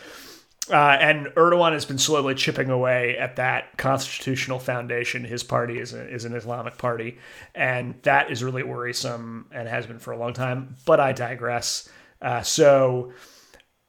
Uh, 0.72 0.98
and 1.02 1.28
Erdogan 1.36 1.74
has 1.74 1.84
been 1.84 1.98
slowly 1.98 2.34
chipping 2.34 2.70
away 2.70 3.18
at 3.18 3.36
that 3.36 3.78
constitutional 3.78 4.58
foundation. 4.58 5.26
His 5.26 5.44
party 5.44 5.78
is, 5.80 5.94
a, 5.94 6.08
is 6.08 6.24
an 6.24 6.34
Islamic 6.34 6.78
party, 6.78 7.18
and 7.54 7.96
that 8.04 8.32
is 8.32 8.42
really 8.42 8.64
worrisome 8.64 9.48
and 9.52 9.68
has 9.68 9.86
been 9.86 10.00
for 10.00 10.12
a 10.12 10.18
long 10.18 10.32
time. 10.32 10.78
But 10.86 11.02
I 11.02 11.12
digress. 11.12 11.90
Uh, 12.22 12.42
so, 12.42 13.12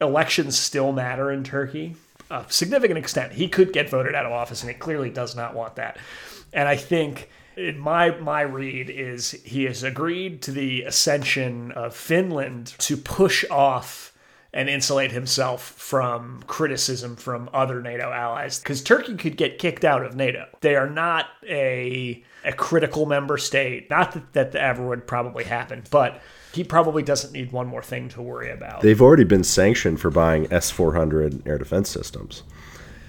elections 0.01 0.59
still 0.59 0.93
matter 0.93 1.31
in 1.31 1.45
Turkey, 1.45 1.95
a 2.31 2.45
significant 2.49 2.99
extent. 2.99 3.33
He 3.33 3.47
could 3.47 3.73
get 3.73 3.89
voted 3.89 4.17
out 4.17 4.27
of 4.27 4.33
office, 4.33 4.63
and 4.63 4.71
he 4.71 4.77
clearly 4.77 5.11
does 5.11 5.37
not 5.37 5.55
want 5.55 5.77
that. 5.77 5.99
And 6.53 6.69
I 6.69 6.77
think 6.77 7.31
in 7.57 7.79
my 7.79 8.11
my 8.19 8.41
read 8.41 8.91
is 8.91 9.31
he 9.31 9.65
has 9.65 9.83
agreed 9.83 10.43
to 10.43 10.51
the 10.51 10.83
ascension 10.83 11.71
of 11.73 11.95
Finland 11.95 12.75
to 12.79 12.97
push 12.97 13.45
off 13.51 14.12
and 14.55 14.69
insulate 14.69 15.13
himself 15.13 15.63
from 15.63 16.43
criticism 16.47 17.17
from 17.17 17.49
other 17.55 17.81
NATO 17.81 18.11
allies 18.11 18.59
because 18.59 18.83
Turkey 18.83 19.17
could 19.17 19.37
get 19.37 19.59
kicked 19.59 19.85
out 19.85 20.05
of 20.05 20.15
NATO. 20.15 20.47
They 20.61 20.77
are 20.77 20.91
not 20.91 21.27
a 21.49 22.23
a 22.45 22.53
critical 22.53 23.07
member 23.07 23.39
state. 23.39 23.89
Not 23.89 24.13
that 24.13 24.33
that 24.33 24.55
ever 24.55 24.87
would 24.87 25.07
probably 25.07 25.45
happen, 25.45 25.85
but 25.91 26.21
he 26.53 26.65
probably 26.65 27.03
doesn't 27.03 27.33
need 27.33 27.53
one 27.53 27.67
more 27.67 27.83
thing 27.83 28.09
to 28.11 28.23
worry 28.23 28.51
about. 28.51 28.83
They've 28.83 29.01
already 29.01 29.25
been 29.25 29.45
sanctioned 29.45 30.01
for 30.01 30.11
buying 30.11 30.53
S 30.53 30.71
four 30.71 30.95
hundred 30.95 31.47
air 31.47 31.57
defense 31.59 31.89
systems, 31.89 32.43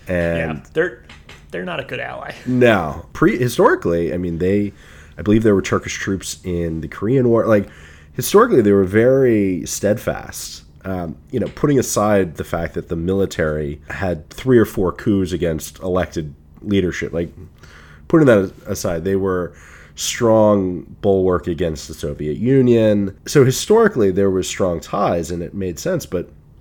and 0.08 0.60
yeah, 0.60 0.66
they're 0.74 1.04
they're 1.52 1.66
not 1.66 1.80
a 1.80 1.84
good 1.84 2.00
ally. 2.00 2.34
No, 2.46 3.06
prehistorically, 3.14 4.14
I 4.14 4.18
mean 4.18 4.38
they, 4.38 4.72
I 5.18 5.22
believe 5.22 5.44
there 5.44 5.56
were 5.56 5.62
Turkish 5.62 5.96
troops 5.96 6.40
in 6.46 6.80
the 6.80 6.88
Korean 6.88 7.28
War. 7.28 7.46
Like 7.48 7.68
historically, 8.14 8.62
they 8.62 8.72
were 8.72 8.86
very 8.86 9.66
steadfast 9.66 10.64
um, 10.86 11.18
you 11.32 11.40
know, 11.40 11.48
putting 11.56 11.80
aside 11.80 12.36
the 12.36 12.44
fact 12.44 12.74
that 12.74 12.90
the 12.90 12.96
military 12.96 13.82
had 13.90 14.30
three 14.30 14.58
or 14.58 14.66
four 14.66 14.92
coups 14.92 15.32
against 15.32 15.80
elected 15.80 16.34
leadership, 16.62 17.14
like 17.14 17.32
putting 18.08 18.28
that 18.28 18.52
aside, 18.68 19.04
they 19.04 19.16
were 19.16 19.54
strong 19.96 20.82
bulwark 21.02 21.48
against 21.48 21.88
the 21.88 21.94
Soviet 21.94 22.38
Union. 22.38 23.18
So 23.26 23.46
historically, 23.46 24.12
there 24.12 24.32
was 24.32 24.48
strong 24.48 24.80
ties, 24.80 25.32
and 25.32 25.42
it 25.42 25.54
made 25.54 25.80
sense. 25.80 26.06
But 26.06 26.30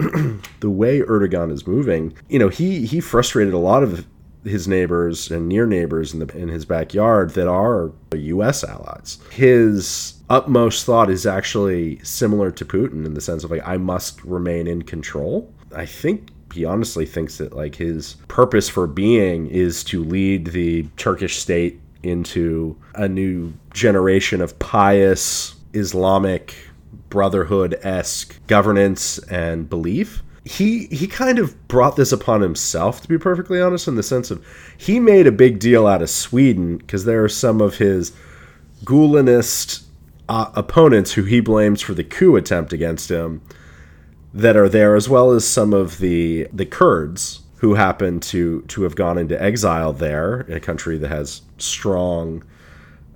the 0.60 0.70
way 0.70 1.00
Erdogan 1.00 1.50
is 1.50 1.66
moving, 1.66 2.16
you 2.28 2.38
know, 2.38 2.48
he 2.48 2.86
he 2.86 3.00
frustrated 3.00 3.54
a 3.54 3.58
lot 3.58 3.82
of 3.82 4.06
his 4.44 4.66
neighbors 4.66 5.30
and 5.30 5.48
near 5.48 5.66
neighbors 5.66 6.12
in 6.12 6.20
the 6.20 6.36
in 6.36 6.48
his 6.48 6.64
backyard 6.64 7.30
that 7.30 7.48
are 7.48 7.92
U.S. 8.14 8.64
allies. 8.64 9.18
His 9.30 10.14
utmost 10.32 10.86
thought 10.86 11.10
is 11.10 11.26
actually 11.26 12.00
similar 12.02 12.50
to 12.50 12.64
Putin 12.64 13.04
in 13.04 13.12
the 13.12 13.20
sense 13.20 13.44
of 13.44 13.50
like 13.50 13.62
I 13.68 13.76
must 13.76 14.24
remain 14.24 14.66
in 14.66 14.82
control. 14.82 15.52
I 15.74 15.84
think 15.84 16.30
he 16.54 16.64
honestly 16.64 17.04
thinks 17.04 17.36
that 17.38 17.54
like 17.54 17.76
his 17.76 18.14
purpose 18.28 18.68
for 18.68 18.86
being 18.86 19.46
is 19.48 19.84
to 19.84 20.02
lead 20.02 20.48
the 20.48 20.84
Turkish 20.96 21.38
state 21.38 21.78
into 22.02 22.76
a 22.94 23.06
new 23.08 23.52
generation 23.74 24.40
of 24.40 24.58
pious 24.58 25.54
Islamic 25.74 26.54
brotherhood 27.10 27.78
esque 27.82 28.44
governance 28.46 29.18
and 29.18 29.68
belief 29.68 30.22
he 30.44 30.86
he 30.86 31.06
kind 31.06 31.38
of 31.38 31.68
brought 31.68 31.96
this 31.96 32.10
upon 32.10 32.40
himself 32.40 33.02
to 33.02 33.08
be 33.08 33.18
perfectly 33.18 33.60
honest 33.60 33.86
in 33.86 33.94
the 33.96 34.02
sense 34.02 34.30
of 34.30 34.44
he 34.76 34.98
made 34.98 35.26
a 35.26 35.32
big 35.32 35.58
deal 35.58 35.86
out 35.86 36.02
of 36.02 36.10
Sweden 36.10 36.78
because 36.78 37.04
there 37.04 37.22
are 37.22 37.28
some 37.28 37.60
of 37.60 37.76
his 37.76 38.12
Gulenist 38.84 39.84
uh, 40.28 40.50
opponents 40.54 41.12
who 41.12 41.24
he 41.24 41.40
blames 41.40 41.80
for 41.80 41.94
the 41.94 42.04
coup 42.04 42.36
attempt 42.36 42.72
against 42.72 43.10
him 43.10 43.42
that 44.34 44.56
are 44.56 44.68
there 44.68 44.96
as 44.96 45.08
well 45.08 45.30
as 45.30 45.46
some 45.46 45.72
of 45.72 45.98
the 45.98 46.48
the 46.52 46.66
Kurds 46.66 47.42
who 47.56 47.74
happen 47.74 48.18
to 48.18 48.62
to 48.62 48.82
have 48.82 48.96
gone 48.96 49.18
into 49.18 49.40
exile 49.40 49.92
there 49.92 50.42
in 50.42 50.56
a 50.56 50.60
country 50.60 50.98
that 50.98 51.08
has 51.08 51.42
strong 51.58 52.42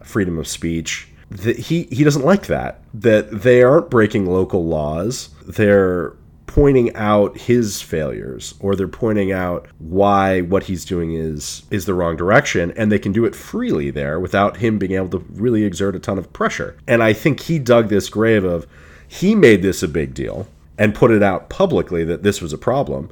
freedom 0.02 0.38
of 0.38 0.46
speech. 0.46 1.08
He 1.42 1.84
he 1.84 2.04
doesn't 2.04 2.24
like 2.24 2.46
that 2.46 2.80
that 2.94 3.42
they 3.42 3.62
aren't 3.62 3.90
breaking 3.90 4.26
local 4.26 4.66
laws. 4.66 5.30
They're 5.46 6.14
pointing 6.46 6.94
out 6.94 7.36
his 7.36 7.82
failures 7.82 8.54
or 8.60 8.76
they're 8.76 8.88
pointing 8.88 9.32
out 9.32 9.66
why 9.78 10.40
what 10.40 10.64
he's 10.64 10.84
doing 10.84 11.12
is 11.12 11.64
is 11.70 11.86
the 11.86 11.94
wrong 11.94 12.16
direction 12.16 12.72
and 12.76 12.90
they 12.90 12.98
can 12.98 13.12
do 13.12 13.24
it 13.24 13.34
freely 13.34 13.90
there 13.90 14.20
without 14.20 14.58
him 14.58 14.78
being 14.78 14.92
able 14.92 15.08
to 15.08 15.24
really 15.30 15.64
exert 15.64 15.96
a 15.96 15.98
ton 15.98 16.18
of 16.18 16.32
pressure 16.32 16.76
and 16.86 17.02
i 17.02 17.12
think 17.12 17.40
he 17.40 17.58
dug 17.58 17.88
this 17.88 18.08
grave 18.08 18.44
of 18.44 18.66
he 19.08 19.34
made 19.34 19.62
this 19.62 19.82
a 19.82 19.88
big 19.88 20.14
deal 20.14 20.46
and 20.78 20.94
put 20.94 21.10
it 21.10 21.22
out 21.22 21.48
publicly 21.48 22.04
that 22.04 22.22
this 22.22 22.40
was 22.40 22.52
a 22.52 22.58
problem 22.58 23.10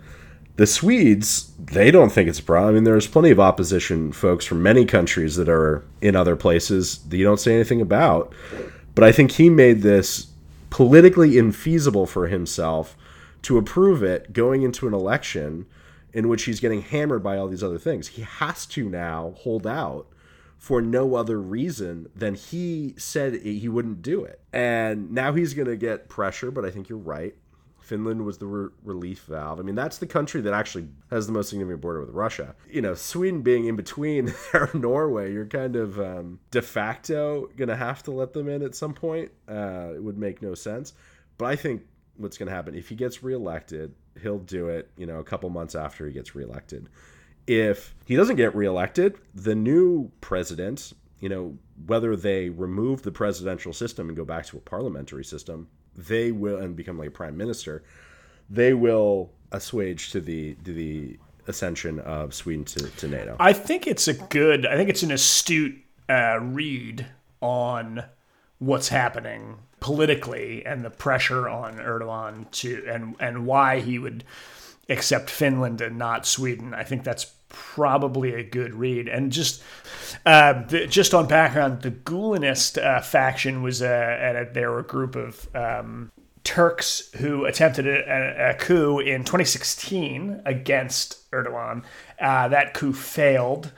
the 0.57 0.67
Swedes, 0.67 1.53
they 1.59 1.91
don't 1.91 2.13
think 2.13 2.29
it's 2.29 2.39
a 2.39 2.43
problem. 2.43 2.71
I 2.71 2.75
mean, 2.75 2.85
there's 2.85 3.09
plenty 3.09 3.31
of 3.31 3.41
opposition 3.41 4.13
folks 4.13 4.45
from 4.45 4.63
many 4.63 4.85
countries 4.85 5.35
that 5.35 5.49
are 5.49 5.85
in 6.01 6.15
other 6.15 6.37
places 6.37 6.99
that 7.09 7.17
you 7.17 7.25
don't 7.25 7.41
say 7.41 7.55
anything 7.55 7.81
about. 7.81 8.33
But 8.95 9.03
I 9.03 9.11
think 9.11 9.33
he 9.33 9.51
made 9.51 9.83
this 9.83 10.29
politically 10.71 11.33
infeasible 11.33 12.09
for 12.09 12.29
himself 12.29 12.97
to 13.45 13.59
approve 13.59 14.03
it 14.03 14.33
going 14.33 14.63
into 14.63 14.87
an 14.87 14.95
election 14.95 15.67
in 16.13 16.29
which 16.29 16.45
he's 16.45 16.61
getting 16.61 16.83
hammered 16.83 17.23
by 17.23 17.37
all 17.37 17.49
these 17.49 17.63
other 17.63 17.79
things. 17.79 18.09
He 18.09 18.23
has 18.23 18.67
to 18.67 18.89
now 18.89 19.35
hold 19.39 19.67
out 19.67 20.07
for 20.57 20.81
no 20.81 21.15
other 21.15 21.39
reason 21.39 22.09
than 22.15 22.35
he 22.35 22.95
said 22.97 23.35
he 23.43 23.69
wouldn't 23.69 24.01
do 24.01 24.25
it. 24.25 24.41
And 24.53 25.11
now 25.13 25.35
he's 25.35 25.53
going 25.53 25.69
to 25.69 25.77
get 25.77 26.09
pressure, 26.09 26.51
but 26.51 26.65
I 26.65 26.71
think 26.71 26.89
you're 26.89 26.99
right. 26.99 27.35
Finland 27.81 28.25
was 28.25 28.39
the 28.39 28.47
re- 28.47 28.71
relief 28.83 29.25
valve. 29.25 29.61
I 29.61 29.63
mean, 29.63 29.75
that's 29.75 29.99
the 29.99 30.07
country 30.07 30.41
that 30.41 30.55
actually 30.55 30.89
has 31.11 31.27
the 31.27 31.35
most 31.35 31.51
significant 31.51 31.83
border 31.83 32.01
with 32.01 32.09
Russia. 32.11 32.55
You 32.71 32.81
know, 32.81 32.95
Sweden 32.95 33.43
being 33.43 33.67
in 33.67 33.77
between 33.77 34.33
there 34.53 34.71
Norway, 34.73 35.35
you're 35.35 35.45
kind 35.45 35.77
of 35.77 36.01
um, 36.01 36.41
de 36.51 36.63
facto 36.63 37.51
going 37.57 37.69
to 37.69 37.77
have 37.77 38.03
to 38.05 38.11
let 38.11 38.33
them 38.33 38.49
in 38.49 38.63
at 38.63 38.75
some 38.75 38.95
point. 38.95 39.33
Uh, 39.47 39.91
it 39.95 40.03
would 40.03 40.17
make 40.17 40.41
no 40.41 40.55
sense. 40.55 40.95
But 41.37 41.47
I 41.47 41.57
think 41.57 41.83
what's 42.17 42.39
going 42.39 42.49
to 42.49 42.55
happen 42.55 42.75
if 42.75 42.89
he 42.89 42.95
gets 42.95 43.23
reelected, 43.23 43.95
he'll 44.21 44.39
do 44.39 44.69
it, 44.69 44.91
you 44.97 45.07
know, 45.07 45.19
a 45.19 45.25
couple 45.25 45.49
months 45.51 45.75
after 45.75 46.07
he 46.07 46.13
gets 46.13 46.35
reelected. 46.35 46.89
If 47.47 47.95
he 48.07 48.17
doesn't 48.17 48.37
get 48.37 48.55
reelected, 48.55 49.19
the 49.35 49.55
new 49.55 50.11
president, 50.21 50.95
you 51.21 51.29
know, 51.29 51.59
whether 51.87 52.17
they 52.17 52.49
remove 52.49 53.03
the 53.03 53.13
presidential 53.13 53.73
system 53.73 54.09
and 54.09 54.17
go 54.17 54.25
back 54.25 54.47
to 54.47 54.57
a 54.57 54.61
parliamentary 54.61 55.25
system, 55.25 55.69
they 55.97 56.33
will 56.33 56.59
and 56.59 56.75
become 56.75 56.99
like 56.99 57.09
a 57.09 57.13
prime 57.13 57.37
minister, 57.37 57.85
they 58.49 58.75
will 58.75 59.31
assuage 59.53 60.11
to 60.13 60.21
the 60.21 60.55
to 60.65 60.73
the 60.73 61.19
ascension 61.47 62.01
of 62.01 62.35
Sweden 62.35 62.65
to, 62.65 62.89
to 62.97 63.09
NATO. 63.09 63.37
I 63.39 63.53
think 63.53 63.87
it's 63.87 64.09
a 64.09 64.15
good. 64.15 64.67
I 64.67 64.77
think 64.77 64.89
it's 64.89 65.03
an 65.03 65.13
astute 65.13 65.77
uh, 66.09 66.39
read 66.41 67.07
on 67.41 68.05
what's 68.59 68.89
happening 68.89 69.59
politically 69.85 70.65
and 70.65 70.83
the 70.83 70.89
pressure 70.89 71.47
on 71.47 71.75
Erdogan 71.75 72.51
to 72.51 72.83
and 72.89 73.15
and 73.21 73.45
why 73.45 73.81
he 73.81 73.99
would 73.99 74.25
accept 74.89 75.29
Finland 75.29 75.83
and 75.83 75.99
not 75.99 76.25
Sweden. 76.25 76.73
I 76.73 76.85
think 76.85 77.05
that's 77.05 77.27
probably 77.51 78.33
a 78.33 78.43
good 78.43 78.73
read. 78.73 79.09
And 79.09 79.31
just 79.31 79.63
uh, 80.25 80.63
the, 80.69 80.87
just 80.87 81.13
on 81.13 81.29
background, 81.29 81.83
the 81.83 81.91
Gulenist 81.91 82.83
uh, 82.83 83.03
faction 83.03 83.63
was 83.63 83.83
uh, 83.83 84.47
a, 84.49 84.55
they 84.55 84.65
were 84.65 84.79
a 84.79 84.85
group 84.85 85.17
of 85.17 85.55
um, 85.55 86.11
Turks 86.45 87.11
who 87.17 87.45
attempted 87.45 87.87
a, 87.87 88.53
a, 88.53 88.55
coup 88.55 89.01
in 89.01 89.23
2016 89.23 90.41
against 90.47 91.31
Erdogan. 91.31 91.85
Uh, 92.19 92.49
that 92.49 92.73
coup 92.73 92.95
failed, 92.95 93.71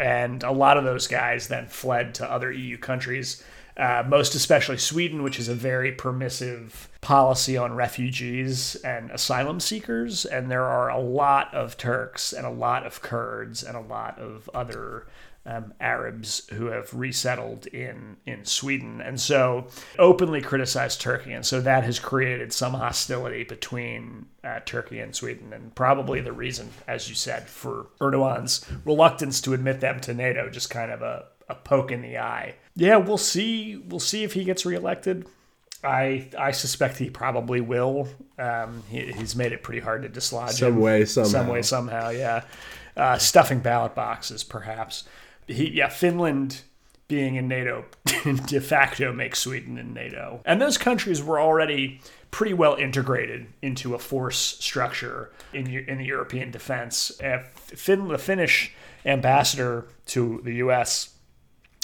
and 0.00 0.42
a 0.42 0.50
lot 0.50 0.78
of 0.78 0.82
those 0.82 1.06
guys 1.06 1.46
then 1.46 1.68
fled 1.68 2.12
to 2.16 2.28
other 2.28 2.50
EU 2.50 2.76
countries 2.76 3.44
uh, 3.76 4.04
most 4.06 4.34
especially 4.34 4.78
Sweden, 4.78 5.22
which 5.22 5.38
is 5.38 5.48
a 5.48 5.54
very 5.54 5.92
permissive 5.92 6.88
policy 7.00 7.56
on 7.56 7.74
refugees 7.74 8.76
and 8.76 9.10
asylum 9.10 9.60
seekers. 9.60 10.24
And 10.24 10.50
there 10.50 10.64
are 10.64 10.88
a 10.88 11.00
lot 11.00 11.52
of 11.52 11.76
Turks 11.76 12.32
and 12.32 12.46
a 12.46 12.50
lot 12.50 12.86
of 12.86 13.02
Kurds 13.02 13.62
and 13.62 13.76
a 13.76 13.80
lot 13.80 14.18
of 14.18 14.48
other 14.54 15.06
um, 15.46 15.74
Arabs 15.80 16.48
who 16.54 16.66
have 16.66 16.94
resettled 16.94 17.66
in 17.66 18.16
in 18.24 18.44
Sweden, 18.44 19.00
and 19.00 19.20
so 19.20 19.66
openly 19.98 20.40
criticized 20.40 21.00
Turkey, 21.00 21.32
and 21.32 21.44
so 21.44 21.60
that 21.60 21.84
has 21.84 21.98
created 21.98 22.52
some 22.52 22.72
hostility 22.72 23.44
between 23.44 24.26
uh, 24.42 24.60
Turkey 24.64 25.00
and 25.00 25.14
Sweden, 25.14 25.52
and 25.52 25.74
probably 25.74 26.20
the 26.20 26.32
reason, 26.32 26.70
as 26.88 27.08
you 27.08 27.14
said, 27.14 27.46
for 27.46 27.86
Erdogan's 28.00 28.64
reluctance 28.84 29.40
to 29.42 29.52
admit 29.52 29.80
them 29.80 30.00
to 30.00 30.14
NATO, 30.14 30.48
just 30.48 30.70
kind 30.70 30.90
of 30.90 31.02
a 31.02 31.26
a 31.48 31.54
poke 31.54 31.92
in 31.92 32.02
the 32.02 32.18
eye. 32.18 32.54
Yeah, 32.74 32.96
we'll 32.96 33.18
see. 33.18 33.76
We'll 33.76 34.00
see 34.00 34.24
if 34.24 34.32
he 34.32 34.44
gets 34.44 34.64
reelected. 34.66 35.26
I 35.84 36.28
I 36.38 36.50
suspect 36.52 36.96
he 36.96 37.10
probably 37.10 37.60
will. 37.60 38.08
Um, 38.38 38.82
he, 38.88 39.12
he's 39.12 39.36
made 39.36 39.52
it 39.52 39.62
pretty 39.62 39.80
hard 39.80 40.02
to 40.02 40.08
dislodge 40.08 40.54
some 40.54 40.74
him. 40.74 40.80
way 40.80 41.04
somehow. 41.04 41.30
Some 41.30 41.48
way 41.48 41.62
somehow. 41.62 42.08
Yeah, 42.10 42.44
uh, 42.96 43.18
stuffing 43.18 43.60
ballot 43.60 43.94
boxes 43.94 44.42
perhaps. 44.42 45.04
He 45.46 45.70
yeah 45.70 45.88
Finland 45.88 46.62
being 47.06 47.34
in 47.34 47.48
NATO 47.48 47.84
de 48.46 48.60
facto 48.60 49.12
makes 49.12 49.40
Sweden 49.40 49.76
in 49.76 49.92
NATO, 49.92 50.40
and 50.46 50.60
those 50.60 50.78
countries 50.78 51.22
were 51.22 51.38
already 51.38 52.00
pretty 52.30 52.54
well 52.54 52.74
integrated 52.74 53.46
into 53.62 53.94
a 53.94 53.98
force 53.98 54.38
structure 54.38 55.30
in 55.52 55.66
in 55.66 55.98
the 55.98 56.06
European 56.06 56.50
defense. 56.50 57.20
Uh, 57.20 57.42
the 57.68 58.18
Finnish 58.18 58.72
ambassador 59.04 59.86
to 60.06 60.40
the 60.44 60.54
U.S 60.54 61.13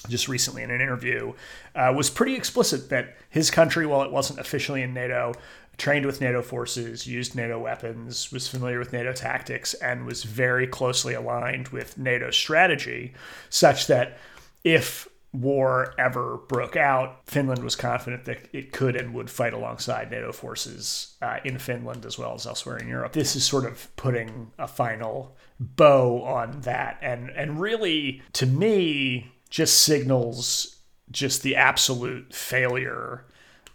just 0.08 0.28
recently 0.28 0.62
in 0.62 0.70
an 0.70 0.80
interview, 0.80 1.32
uh, 1.74 1.92
was 1.94 2.10
pretty 2.10 2.34
explicit 2.34 2.88
that 2.90 3.16
his 3.28 3.50
country, 3.50 3.86
while 3.86 4.02
it 4.02 4.12
wasn't 4.12 4.38
officially 4.38 4.82
in 4.82 4.94
NATO, 4.94 5.32
trained 5.76 6.06
with 6.06 6.20
NATO 6.20 6.42
forces, 6.42 7.06
used 7.06 7.34
NATO 7.34 7.58
weapons, 7.58 8.30
was 8.30 8.48
familiar 8.48 8.78
with 8.78 8.92
NATO 8.92 9.12
tactics, 9.12 9.74
and 9.74 10.06
was 10.06 10.24
very 10.24 10.66
closely 10.66 11.14
aligned 11.14 11.68
with 11.68 11.98
NATO 11.98 12.30
strategy, 12.30 13.14
such 13.48 13.86
that 13.86 14.18
if 14.62 15.08
war 15.32 15.94
ever 15.98 16.38
broke 16.48 16.76
out, 16.76 17.20
Finland 17.26 17.62
was 17.62 17.76
confident 17.76 18.24
that 18.24 18.48
it 18.52 18.72
could 18.72 18.96
and 18.96 19.14
would 19.14 19.30
fight 19.30 19.52
alongside 19.52 20.10
NATO 20.10 20.32
forces 20.32 21.16
uh, 21.22 21.38
in 21.44 21.58
Finland 21.58 22.04
as 22.04 22.18
well 22.18 22.34
as 22.34 22.46
elsewhere 22.46 22.76
in 22.76 22.88
Europe. 22.88 23.12
This 23.12 23.36
is 23.36 23.44
sort 23.44 23.64
of 23.64 23.94
putting 23.96 24.50
a 24.58 24.66
final 24.66 25.36
bow 25.58 26.22
on 26.24 26.62
that, 26.62 26.98
and 27.00 27.30
and 27.30 27.60
really, 27.60 28.22
to 28.32 28.46
me, 28.46 29.30
just 29.50 29.82
signals 29.82 30.76
just 31.10 31.42
the 31.42 31.56
absolute 31.56 32.32
failure 32.32 33.24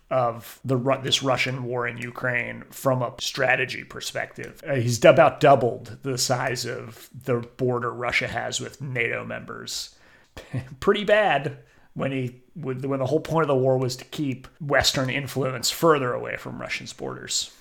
of 0.09 0.59
the 0.63 0.77
this 1.01 1.23
Russian 1.23 1.63
war 1.63 1.87
in 1.87 1.97
Ukraine 1.97 2.63
from 2.69 3.01
a 3.01 3.13
strategy 3.19 3.83
perspective. 3.83 4.61
Uh, 4.67 4.75
he's 4.75 5.03
about 5.03 5.39
doubled 5.39 5.97
the 6.03 6.17
size 6.17 6.65
of 6.65 7.09
the 7.13 7.39
border 7.57 7.91
Russia 7.91 8.27
has 8.27 8.59
with 8.59 8.81
NATO 8.81 9.25
members. 9.25 9.95
Pretty 10.79 11.03
bad 11.03 11.57
when 11.95 12.11
he 12.11 12.41
when 12.53 12.79
the 12.81 13.05
whole 13.05 13.19
point 13.19 13.43
of 13.43 13.47
the 13.47 13.55
war 13.55 13.77
was 13.77 13.95
to 13.97 14.05
keep 14.05 14.47
Western 14.61 15.09
influence 15.09 15.71
further 15.71 16.13
away 16.13 16.37
from 16.37 16.61
Russia's 16.61 16.93
borders. 16.93 17.51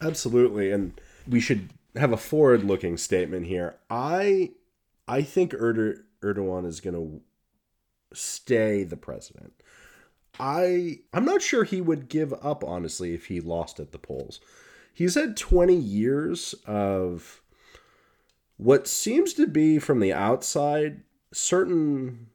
Absolutely, 0.00 0.72
and 0.72 0.98
we 1.28 1.40
should 1.40 1.68
have 1.94 2.12
a 2.12 2.16
forward-looking 2.16 2.96
statement 2.96 3.46
here. 3.46 3.76
I 3.90 4.52
I 5.06 5.22
think 5.22 5.52
Erder 5.52 6.02
Erdogan 6.24 6.66
is 6.66 6.80
going 6.80 6.94
to 6.94 7.20
stay 8.16 8.84
the 8.84 8.96
president. 8.96 9.52
I 10.38 11.00
I'm 11.12 11.24
not 11.24 11.42
sure 11.42 11.64
he 11.64 11.80
would 11.80 12.08
give 12.08 12.32
up 12.42 12.64
honestly 12.64 13.14
if 13.14 13.26
he 13.26 13.40
lost 13.40 13.78
at 13.78 13.92
the 13.92 13.98
polls. 13.98 14.40
He's 14.92 15.14
had 15.14 15.36
20 15.36 15.74
years 15.74 16.54
of 16.66 17.42
what 18.56 18.86
seems 18.86 19.32
to 19.34 19.46
be 19.46 19.78
from 19.78 20.00
the 20.00 20.12
outside 20.12 21.02
certain 21.32 22.28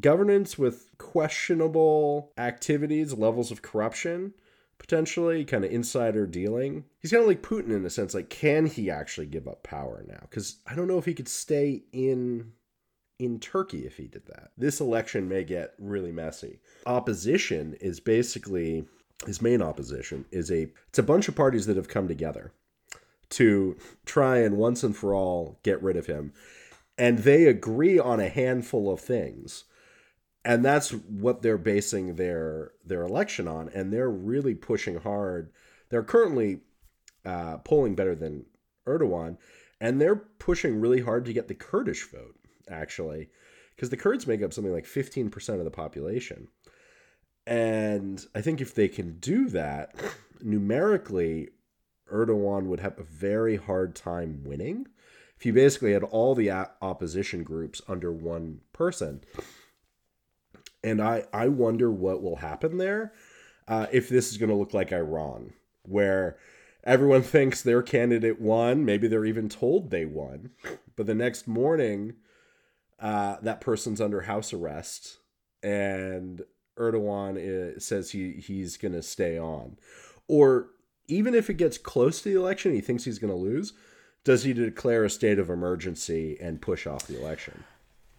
governance 0.00 0.58
with 0.58 0.90
questionable 0.98 2.32
activities, 2.38 3.12
levels 3.12 3.50
of 3.50 3.62
corruption, 3.62 4.32
potentially 4.78 5.44
kind 5.44 5.64
of 5.64 5.70
insider 5.70 6.26
dealing. 6.26 6.84
He's 7.00 7.10
kind 7.10 7.22
of 7.22 7.28
like 7.28 7.42
Putin 7.42 7.74
in 7.74 7.84
a 7.84 7.90
sense 7.90 8.14
like 8.14 8.30
can 8.30 8.66
he 8.66 8.90
actually 8.90 9.26
give 9.26 9.48
up 9.48 9.62
power 9.62 10.04
now? 10.06 10.26
Cuz 10.30 10.58
I 10.66 10.74
don't 10.74 10.88
know 10.88 10.98
if 10.98 11.06
he 11.06 11.14
could 11.14 11.28
stay 11.28 11.84
in 11.92 12.52
in 13.18 13.40
Turkey 13.40 13.86
if 13.86 13.96
he 13.96 14.06
did 14.06 14.26
that. 14.26 14.50
This 14.56 14.80
election 14.80 15.28
may 15.28 15.44
get 15.44 15.74
really 15.78 16.12
messy. 16.12 16.60
Opposition 16.86 17.76
is 17.80 18.00
basically 18.00 18.84
his 19.26 19.42
main 19.42 19.60
opposition 19.60 20.24
is 20.30 20.50
a 20.50 20.68
it's 20.88 20.98
a 20.98 21.02
bunch 21.02 21.28
of 21.28 21.34
parties 21.34 21.66
that 21.66 21.76
have 21.76 21.88
come 21.88 22.06
together 22.06 22.52
to 23.30 23.76
try 24.06 24.38
and 24.38 24.56
once 24.56 24.82
and 24.82 24.96
for 24.96 25.14
all 25.14 25.58
get 25.62 25.82
rid 25.82 25.96
of 25.96 26.06
him. 26.06 26.32
And 26.96 27.18
they 27.18 27.46
agree 27.46 27.98
on 27.98 28.20
a 28.20 28.28
handful 28.28 28.92
of 28.92 29.00
things. 29.00 29.64
And 30.44 30.64
that's 30.64 30.90
what 30.90 31.42
they're 31.42 31.58
basing 31.58 32.14
their 32.14 32.72
their 32.84 33.02
election 33.02 33.48
on. 33.48 33.68
And 33.70 33.92
they're 33.92 34.10
really 34.10 34.54
pushing 34.54 35.00
hard. 35.00 35.50
They're 35.90 36.02
currently 36.02 36.60
uh, 37.24 37.58
polling 37.58 37.94
better 37.94 38.14
than 38.14 38.46
Erdogan, 38.86 39.36
and 39.80 40.00
they're 40.00 40.16
pushing 40.16 40.80
really 40.80 41.00
hard 41.00 41.24
to 41.26 41.32
get 41.32 41.48
the 41.48 41.54
Kurdish 41.54 42.10
vote, 42.10 42.36
actually, 42.70 43.28
because 43.74 43.90
the 43.90 43.96
Kurds 43.96 44.26
make 44.26 44.42
up 44.42 44.52
something 44.52 44.72
like 44.72 44.86
15% 44.86 45.58
of 45.58 45.64
the 45.64 45.70
population. 45.70 46.48
And 47.46 48.24
I 48.34 48.40
think 48.40 48.60
if 48.60 48.74
they 48.74 48.88
can 48.88 49.18
do 49.18 49.48
that, 49.50 49.94
numerically, 50.42 51.48
Erdogan 52.12 52.64
would 52.64 52.80
have 52.80 52.98
a 52.98 53.04
very 53.04 53.56
hard 53.56 53.94
time 53.94 54.42
winning 54.44 54.86
if 55.38 55.46
you 55.46 55.52
basically 55.52 55.92
had 55.92 56.02
all 56.02 56.34
the 56.34 56.50
opposition 56.50 57.44
groups 57.44 57.80
under 57.86 58.12
one 58.12 58.60
person. 58.72 59.22
And 60.82 61.00
I, 61.00 61.24
I 61.32 61.48
wonder 61.48 61.90
what 61.90 62.22
will 62.22 62.36
happen 62.36 62.78
there 62.78 63.12
uh, 63.68 63.86
if 63.92 64.08
this 64.08 64.30
is 64.30 64.38
going 64.38 64.50
to 64.50 64.56
look 64.56 64.74
like 64.74 64.92
Iran, 64.92 65.52
where 65.82 66.38
everyone 66.82 67.22
thinks 67.22 67.62
their 67.62 67.82
candidate 67.82 68.40
won. 68.40 68.84
Maybe 68.84 69.06
they're 69.06 69.24
even 69.24 69.48
told 69.48 69.90
they 69.90 70.04
won. 70.04 70.50
But 70.96 71.06
the 71.06 71.14
next 71.14 71.46
morning, 71.46 72.14
uh, 73.00 73.36
that 73.42 73.60
person's 73.60 74.00
under 74.00 74.22
house 74.22 74.52
arrest, 74.52 75.18
and 75.62 76.42
Erdogan 76.76 77.36
is, 77.38 77.84
says 77.84 78.10
he, 78.10 78.32
he's 78.32 78.76
going 78.76 78.94
to 78.94 79.02
stay 79.02 79.38
on. 79.38 79.78
Or 80.26 80.70
even 81.06 81.34
if 81.34 81.48
it 81.48 81.54
gets 81.54 81.78
close 81.78 82.22
to 82.22 82.28
the 82.28 82.38
election, 82.38 82.72
he 82.72 82.80
thinks 82.80 83.04
he's 83.04 83.18
going 83.18 83.32
to 83.32 83.38
lose. 83.38 83.72
Does 84.24 84.44
he 84.44 84.52
declare 84.52 85.04
a 85.04 85.10
state 85.10 85.38
of 85.38 85.48
emergency 85.48 86.36
and 86.40 86.60
push 86.60 86.86
off 86.86 87.06
the 87.06 87.20
election? 87.20 87.64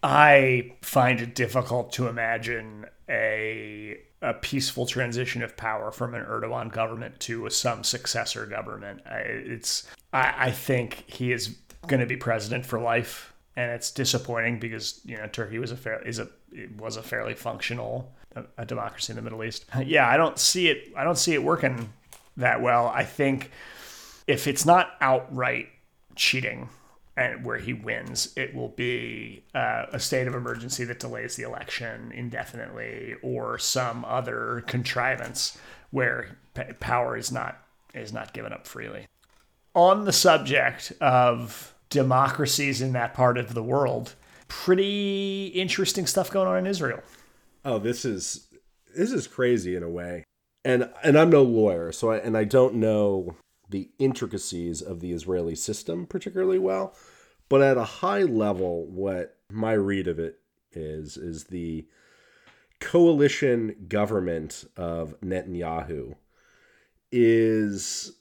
I 0.02 0.72
find 0.82 1.20
it 1.20 1.34
difficult 1.34 1.92
to 1.94 2.08
imagine 2.08 2.86
a 3.08 4.00
a 4.22 4.34
peaceful 4.34 4.84
transition 4.84 5.42
of 5.42 5.56
power 5.56 5.90
from 5.90 6.14
an 6.14 6.22
Erdogan 6.22 6.70
government 6.70 7.18
to 7.20 7.48
some 7.48 7.82
successor 7.82 8.44
government. 8.46 9.00
It's 9.06 9.86
I, 10.12 10.34
I 10.36 10.50
think 10.50 11.04
he 11.06 11.32
is 11.32 11.56
going 11.86 12.00
to 12.00 12.06
be 12.06 12.16
president 12.16 12.66
for 12.66 12.78
life, 12.78 13.29
and 13.56 13.70
it's 13.72 13.90
disappointing 13.90 14.58
because 14.58 15.00
you 15.04 15.16
know 15.16 15.26
Turkey 15.26 15.58
was 15.58 15.72
a 15.72 15.76
fair 15.76 16.00
is 16.02 16.18
a 16.18 16.28
was 16.78 16.96
a 16.96 17.02
fairly 17.02 17.34
functional 17.34 18.12
a, 18.34 18.44
a 18.58 18.64
democracy 18.66 19.12
in 19.12 19.16
the 19.16 19.22
Middle 19.22 19.42
East. 19.44 19.64
Yeah, 19.84 20.08
I 20.08 20.16
don't 20.16 20.38
see 20.38 20.68
it. 20.68 20.92
I 20.96 21.04
don't 21.04 21.18
see 21.18 21.34
it 21.34 21.42
working 21.42 21.92
that 22.36 22.60
well. 22.62 22.88
I 22.88 23.04
think 23.04 23.50
if 24.26 24.46
it's 24.46 24.64
not 24.64 24.90
outright 25.00 25.68
cheating 26.14 26.68
and 27.16 27.44
where 27.44 27.58
he 27.58 27.72
wins, 27.72 28.32
it 28.36 28.54
will 28.54 28.68
be 28.68 29.42
uh, 29.54 29.86
a 29.92 29.98
state 29.98 30.26
of 30.26 30.34
emergency 30.34 30.84
that 30.84 31.00
delays 31.00 31.36
the 31.36 31.42
election 31.42 32.12
indefinitely, 32.14 33.14
or 33.22 33.58
some 33.58 34.04
other 34.04 34.64
contrivance 34.66 35.58
where 35.90 36.38
p- 36.54 36.72
power 36.78 37.16
is 37.16 37.32
not 37.32 37.58
is 37.94 38.12
not 38.12 38.32
given 38.32 38.52
up 38.52 38.66
freely. 38.66 39.06
On 39.74 40.04
the 40.04 40.12
subject 40.12 40.92
of 41.00 41.74
democracies 41.90 42.80
in 42.80 42.92
that 42.92 43.14
part 43.14 43.36
of 43.36 43.54
the 43.54 43.62
world, 43.62 44.14
pretty 44.48 45.48
interesting 45.48 46.06
stuff 46.06 46.30
going 46.30 46.48
on 46.48 46.58
in 46.58 46.66
Israel. 46.66 47.02
Oh, 47.64 47.78
this 47.78 48.04
is 48.04 48.48
this 48.96 49.12
is 49.12 49.26
crazy 49.26 49.76
in 49.76 49.82
a 49.82 49.90
way, 49.90 50.24
and 50.64 50.90
and 51.02 51.18
I'm 51.18 51.30
no 51.30 51.42
lawyer, 51.42 51.92
so 51.92 52.10
I 52.10 52.18
and 52.18 52.36
I 52.36 52.44
don't 52.44 52.74
know 52.76 53.36
the 53.68 53.90
intricacies 53.98 54.82
of 54.82 55.00
the 55.00 55.12
Israeli 55.12 55.54
system 55.54 56.06
particularly 56.06 56.58
well. 56.58 56.94
But 57.48 57.62
at 57.62 57.76
a 57.76 57.84
high 57.84 58.22
level, 58.22 58.86
what 58.86 59.36
my 59.50 59.72
read 59.72 60.06
of 60.06 60.18
it 60.18 60.38
is, 60.72 61.16
is 61.16 61.44
the 61.44 61.86
coalition 62.78 63.86
government 63.88 64.64
of 64.76 65.20
Netanyahu 65.20 66.14
is 67.12 68.12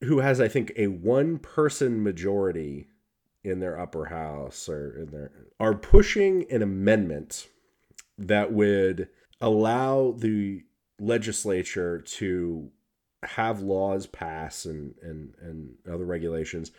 who 0.00 0.20
has, 0.20 0.40
I 0.40 0.48
think, 0.48 0.72
a 0.76 0.88
one 0.88 1.38
person 1.38 2.02
majority 2.02 2.88
in 3.44 3.60
their 3.60 3.78
upper 3.78 4.06
house 4.06 4.68
or 4.68 4.96
in 4.96 5.10
their 5.10 5.30
are 5.60 5.74
pushing 5.74 6.50
an 6.50 6.62
amendment 6.62 7.48
that 8.18 8.52
would 8.52 9.08
allow 9.40 10.14
the 10.18 10.62
legislature 10.98 12.00
to 12.00 12.70
have 13.22 13.60
laws 13.60 14.06
pass 14.06 14.64
and, 14.64 14.94
and, 15.02 15.34
and 15.40 15.74
other 15.90 16.04
regulations 16.04 16.70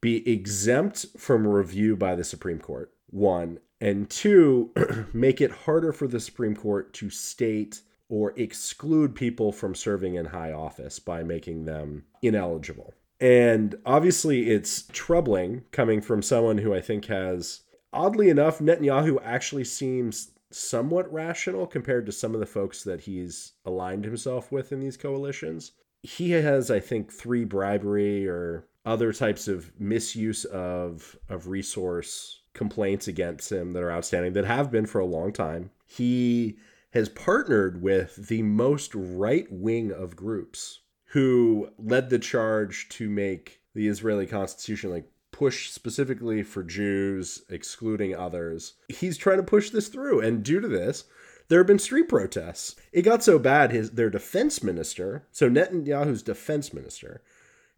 be 0.00 0.28
exempt 0.30 1.06
from 1.16 1.46
review 1.46 1.96
by 1.96 2.14
the 2.14 2.24
Supreme 2.24 2.58
Court. 2.58 2.92
One. 3.10 3.58
And 3.80 4.08
two, 4.08 4.72
make 5.12 5.40
it 5.40 5.50
harder 5.50 5.92
for 5.92 6.06
the 6.06 6.20
Supreme 6.20 6.54
Court 6.54 6.92
to 6.94 7.10
state 7.10 7.80
or 8.08 8.32
exclude 8.36 9.14
people 9.14 9.52
from 9.52 9.74
serving 9.74 10.14
in 10.14 10.26
high 10.26 10.52
office 10.52 10.98
by 10.98 11.22
making 11.22 11.64
them 11.64 12.04
ineligible. 12.22 12.94
And 13.20 13.76
obviously, 13.86 14.50
it's 14.50 14.84
troubling 14.92 15.64
coming 15.72 16.00
from 16.00 16.22
someone 16.22 16.58
who 16.58 16.74
I 16.74 16.80
think 16.80 17.06
has, 17.06 17.62
oddly 17.92 18.28
enough, 18.28 18.58
Netanyahu 18.58 19.18
actually 19.24 19.64
seems 19.64 20.32
somewhat 20.50 21.12
rational 21.12 21.66
compared 21.66 22.06
to 22.06 22.12
some 22.12 22.34
of 22.34 22.40
the 22.40 22.46
folks 22.46 22.84
that 22.84 23.00
he's 23.00 23.52
aligned 23.64 24.04
himself 24.04 24.52
with 24.52 24.70
in 24.70 24.80
these 24.80 24.96
coalitions 24.96 25.72
he 26.06 26.30
has, 26.30 26.70
I 26.70 26.80
think, 26.80 27.12
three 27.12 27.44
bribery 27.44 28.28
or 28.28 28.64
other 28.84 29.12
types 29.12 29.48
of 29.48 29.72
misuse 29.80 30.44
of 30.44 31.16
of 31.28 31.48
resource 31.48 32.42
complaints 32.52 33.08
against 33.08 33.50
him 33.50 33.72
that 33.72 33.82
are 33.82 33.90
outstanding 33.90 34.32
that 34.34 34.44
have 34.44 34.70
been 34.70 34.86
for 34.86 35.00
a 35.00 35.06
long 35.06 35.32
time. 35.32 35.70
He 35.84 36.56
has 36.92 37.08
partnered 37.08 37.82
with 37.82 38.28
the 38.28 38.42
most 38.42 38.94
right 38.94 39.50
wing 39.50 39.92
of 39.92 40.16
groups 40.16 40.80
who 41.16 41.70
led 41.78 42.10
the 42.10 42.18
charge 42.18 42.90
to 42.90 43.08
make 43.08 43.62
the 43.72 43.88
Israeli 43.88 44.26
constitution 44.26 44.90
like 44.90 45.10
push 45.32 45.70
specifically 45.70 46.42
for 46.42 46.62
Jews, 46.62 47.42
excluding 47.48 48.14
others. 48.14 48.74
He's 48.90 49.16
trying 49.16 49.38
to 49.38 49.42
push 49.42 49.70
this 49.70 49.88
through, 49.88 50.20
and 50.20 50.42
due 50.42 50.60
to 50.60 50.68
this, 50.68 51.04
there 51.48 51.58
have 51.58 51.66
been 51.66 51.78
street 51.78 52.10
protests. 52.10 52.76
It 52.92 53.00
got 53.00 53.24
so 53.24 53.38
bad, 53.38 53.72
his 53.72 53.92
their 53.92 54.10
defense 54.10 54.62
minister, 54.62 55.26
so 55.32 55.48
Netanyahu's 55.48 56.22
defense 56.22 56.74
minister, 56.74 57.22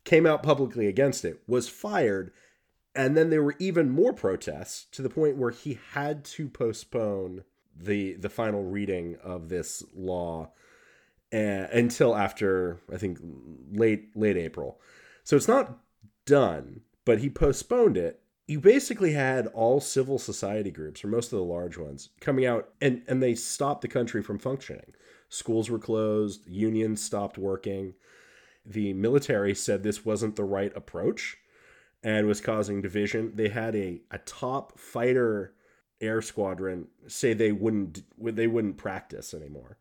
came 0.03 0.27
out 0.27 0.43
publicly 0.43 0.89
against 0.89 1.25
it, 1.25 1.41
was 1.47 1.69
fired, 1.69 2.33
and 2.93 3.17
then 3.17 3.31
there 3.31 3.45
were 3.45 3.55
even 3.61 3.89
more 3.89 4.13
protests 4.13 4.85
to 4.91 5.01
the 5.01 5.09
point 5.09 5.37
where 5.37 5.53
he 5.53 5.79
had 5.93 6.25
to 6.25 6.49
postpone 6.49 7.45
the 7.77 8.15
the 8.15 8.31
final 8.31 8.65
reading 8.65 9.17
of 9.23 9.49
this 9.49 9.85
law 9.95 10.51
until 11.33 12.17
after 12.17 12.81
I 12.93 12.97
think 12.97 13.19
late 13.73 14.17
late 14.17 14.37
April. 14.37 14.81
So 15.25 15.37
it's 15.37 15.49
not 15.49 15.79
done, 16.27 16.81
but 17.05 17.19
he 17.19 17.29
postponed 17.31 17.97
it 17.97 18.23
you 18.49 18.59
basically 18.59 19.13
had 19.13 19.47
all 19.49 19.79
civil 19.79 20.19
society 20.19 20.71
groups, 20.71 21.05
or 21.05 21.09
most 21.09 21.27
of 21.27 21.39
the 21.39 21.45
large 21.45 21.77
ones, 21.77 22.09
coming 22.19 22.47
out 22.47 22.71
and, 22.81 23.03
and 23.07 23.23
they 23.23 23.35
stopped 23.35 23.83
the 23.83 23.89
country 23.89 24.23
from 24.23 24.39
functioning. 24.39 24.95
Schools 25.29 25.69
were 25.69 25.79
closed, 25.79 26.47
unions 26.49 27.03
stopped 27.03 27.37
working. 27.37 27.93
The 28.65 28.95
military 28.95 29.55
said 29.55 29.83
this 29.83 30.05
wasn't 30.05 30.37
the 30.37 30.45
right 30.45 30.75
approach 30.75 31.37
and 32.03 32.27
was 32.27 32.41
causing 32.41 32.81
division. 32.81 33.33
They 33.35 33.51
had 33.51 33.77
a, 33.77 34.01
a 34.11 34.19
top 34.19 34.79
fighter 34.79 35.53
air 36.01 36.23
squadron 36.23 36.89
say 37.07 37.35
they 37.35 37.53
wouldn't 37.53 38.03
they 38.19 38.47
wouldn't 38.47 38.77
practice 38.77 39.35
anymore 39.35 39.79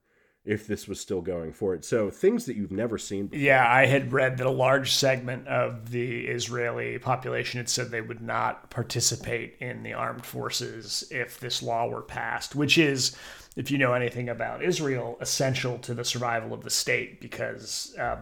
if 0.48 0.66
this 0.66 0.88
was 0.88 1.00
still 1.00 1.22
going 1.22 1.52
forward. 1.52 1.84
So 1.84 2.10
things 2.10 2.46
that 2.46 2.56
you've 2.56 2.72
never 2.72 2.98
seen 2.98 3.28
before. 3.28 3.44
Yeah, 3.44 3.70
I 3.70 3.86
had 3.86 4.14
read 4.14 4.38
that 4.38 4.48
a 4.48 4.52
large 4.52 4.94
segment 4.94 5.46
of 5.48 5.92
the 5.92 6.26
Israeli 6.26 6.98
population 7.00 7.58
had 7.58 7.68
said 7.68 7.92
they 7.92 8.02
would 8.02 8.22
not 8.22 8.70
participate 8.70 9.58
in 9.60 9.84
the 9.84 9.92
armed 9.92 10.26
forces 10.26 11.04
if 11.12 11.38
this 11.42 11.62
law 11.62 11.88
were 11.90 12.02
passed, 12.02 12.56
which 12.56 12.78
is, 12.78 13.16
if 13.58 13.70
you 13.70 13.78
know 13.78 13.92
anything 13.92 14.30
about 14.30 14.64
Israel, 14.64 15.18
essential 15.20 15.78
to 15.80 15.94
the 15.94 16.06
survival 16.06 16.54
of 16.54 16.64
the 16.64 16.70
state 16.70 17.20
because 17.20 17.94
um, 18.00 18.20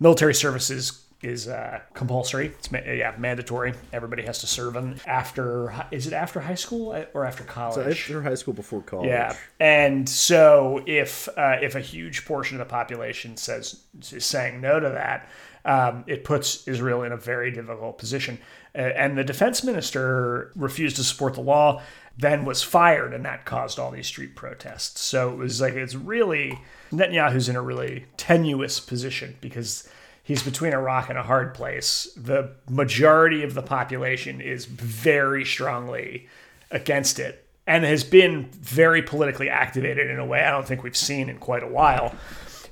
military 0.00 0.34
services 0.34 1.01
is 1.22 1.48
uh, 1.48 1.80
compulsory. 1.94 2.46
It's 2.58 2.70
yeah 2.72 3.14
mandatory. 3.18 3.74
Everybody 3.92 4.22
has 4.24 4.38
to 4.40 4.46
serve 4.46 4.74
them 4.74 4.96
after. 5.06 5.72
Is 5.90 6.06
it 6.06 6.12
after 6.12 6.40
high 6.40 6.54
school 6.56 7.04
or 7.14 7.24
after 7.24 7.44
college? 7.44 7.74
So 7.74 7.90
after 7.90 8.22
high 8.22 8.34
school, 8.34 8.54
before 8.54 8.82
college. 8.82 9.08
Yeah, 9.08 9.36
and 9.60 10.08
so 10.08 10.82
if 10.86 11.28
uh, 11.36 11.58
if 11.62 11.74
a 11.74 11.80
huge 11.80 12.24
portion 12.24 12.60
of 12.60 12.66
the 12.66 12.70
population 12.70 13.36
says 13.36 13.82
is 14.10 14.24
saying 14.24 14.60
no 14.60 14.80
to 14.80 14.88
that, 14.88 15.28
um, 15.64 16.04
it 16.06 16.24
puts 16.24 16.66
Israel 16.66 17.02
in 17.02 17.12
a 17.12 17.16
very 17.16 17.50
difficult 17.50 17.98
position. 17.98 18.38
Uh, 18.74 18.78
and 18.78 19.16
the 19.16 19.24
defense 19.24 19.62
minister 19.62 20.50
refused 20.56 20.96
to 20.96 21.04
support 21.04 21.34
the 21.34 21.40
law, 21.40 21.82
then 22.18 22.44
was 22.44 22.62
fired, 22.62 23.12
and 23.14 23.24
that 23.24 23.44
caused 23.44 23.78
all 23.78 23.90
these 23.90 24.06
street 24.06 24.34
protests. 24.34 25.00
So 25.00 25.30
it 25.30 25.36
was 25.36 25.60
like 25.60 25.74
it's 25.74 25.94
really 25.94 26.58
Netanyahu's 26.92 27.48
in 27.48 27.56
a 27.56 27.62
really 27.62 28.06
tenuous 28.16 28.80
position 28.80 29.36
because 29.40 29.88
he's 30.22 30.42
between 30.42 30.72
a 30.72 30.80
rock 30.80 31.08
and 31.08 31.18
a 31.18 31.22
hard 31.22 31.54
place. 31.54 32.08
The 32.16 32.52
majority 32.68 33.42
of 33.42 33.54
the 33.54 33.62
population 33.62 34.40
is 34.40 34.64
very 34.66 35.44
strongly 35.44 36.28
against 36.70 37.18
it 37.18 37.46
and 37.66 37.84
has 37.84 38.04
been 38.04 38.48
very 38.52 39.02
politically 39.02 39.48
activated 39.48 40.10
in 40.10 40.18
a 40.18 40.26
way 40.26 40.42
I 40.42 40.50
don't 40.50 40.66
think 40.66 40.82
we've 40.82 40.96
seen 40.96 41.28
in 41.28 41.38
quite 41.38 41.62
a 41.62 41.68
while. 41.68 42.14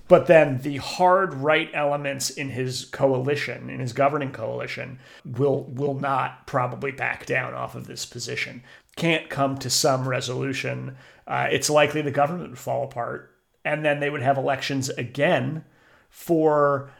But 0.08 0.26
then 0.26 0.58
the 0.62 0.78
hard 0.78 1.34
right 1.34 1.70
elements 1.72 2.30
in 2.30 2.50
his 2.50 2.86
coalition, 2.86 3.70
in 3.70 3.78
his 3.78 3.92
governing 3.92 4.32
coalition, 4.32 4.98
will 5.24 5.62
will 5.62 5.94
not 5.94 6.48
probably 6.48 6.90
back 6.90 7.26
down 7.26 7.54
off 7.54 7.76
of 7.76 7.86
this 7.86 8.04
position. 8.04 8.64
Can't 8.96 9.30
come 9.30 9.56
to 9.58 9.70
some 9.70 10.08
resolution. 10.08 10.96
Uh, 11.28 11.46
it's 11.52 11.70
likely 11.70 12.02
the 12.02 12.10
government 12.10 12.50
would 12.50 12.58
fall 12.58 12.82
apart, 12.82 13.36
and 13.64 13.84
then 13.84 14.00
they 14.00 14.10
would 14.10 14.22
have 14.22 14.36
elections 14.36 14.88
again 14.88 15.64
for 16.08 16.90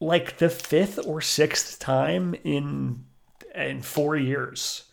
like 0.00 0.38
the 0.38 0.48
fifth 0.48 0.98
or 1.06 1.20
sixth 1.20 1.78
time 1.78 2.34
in 2.42 3.04
in 3.54 3.82
four 3.82 4.16
years. 4.16 4.84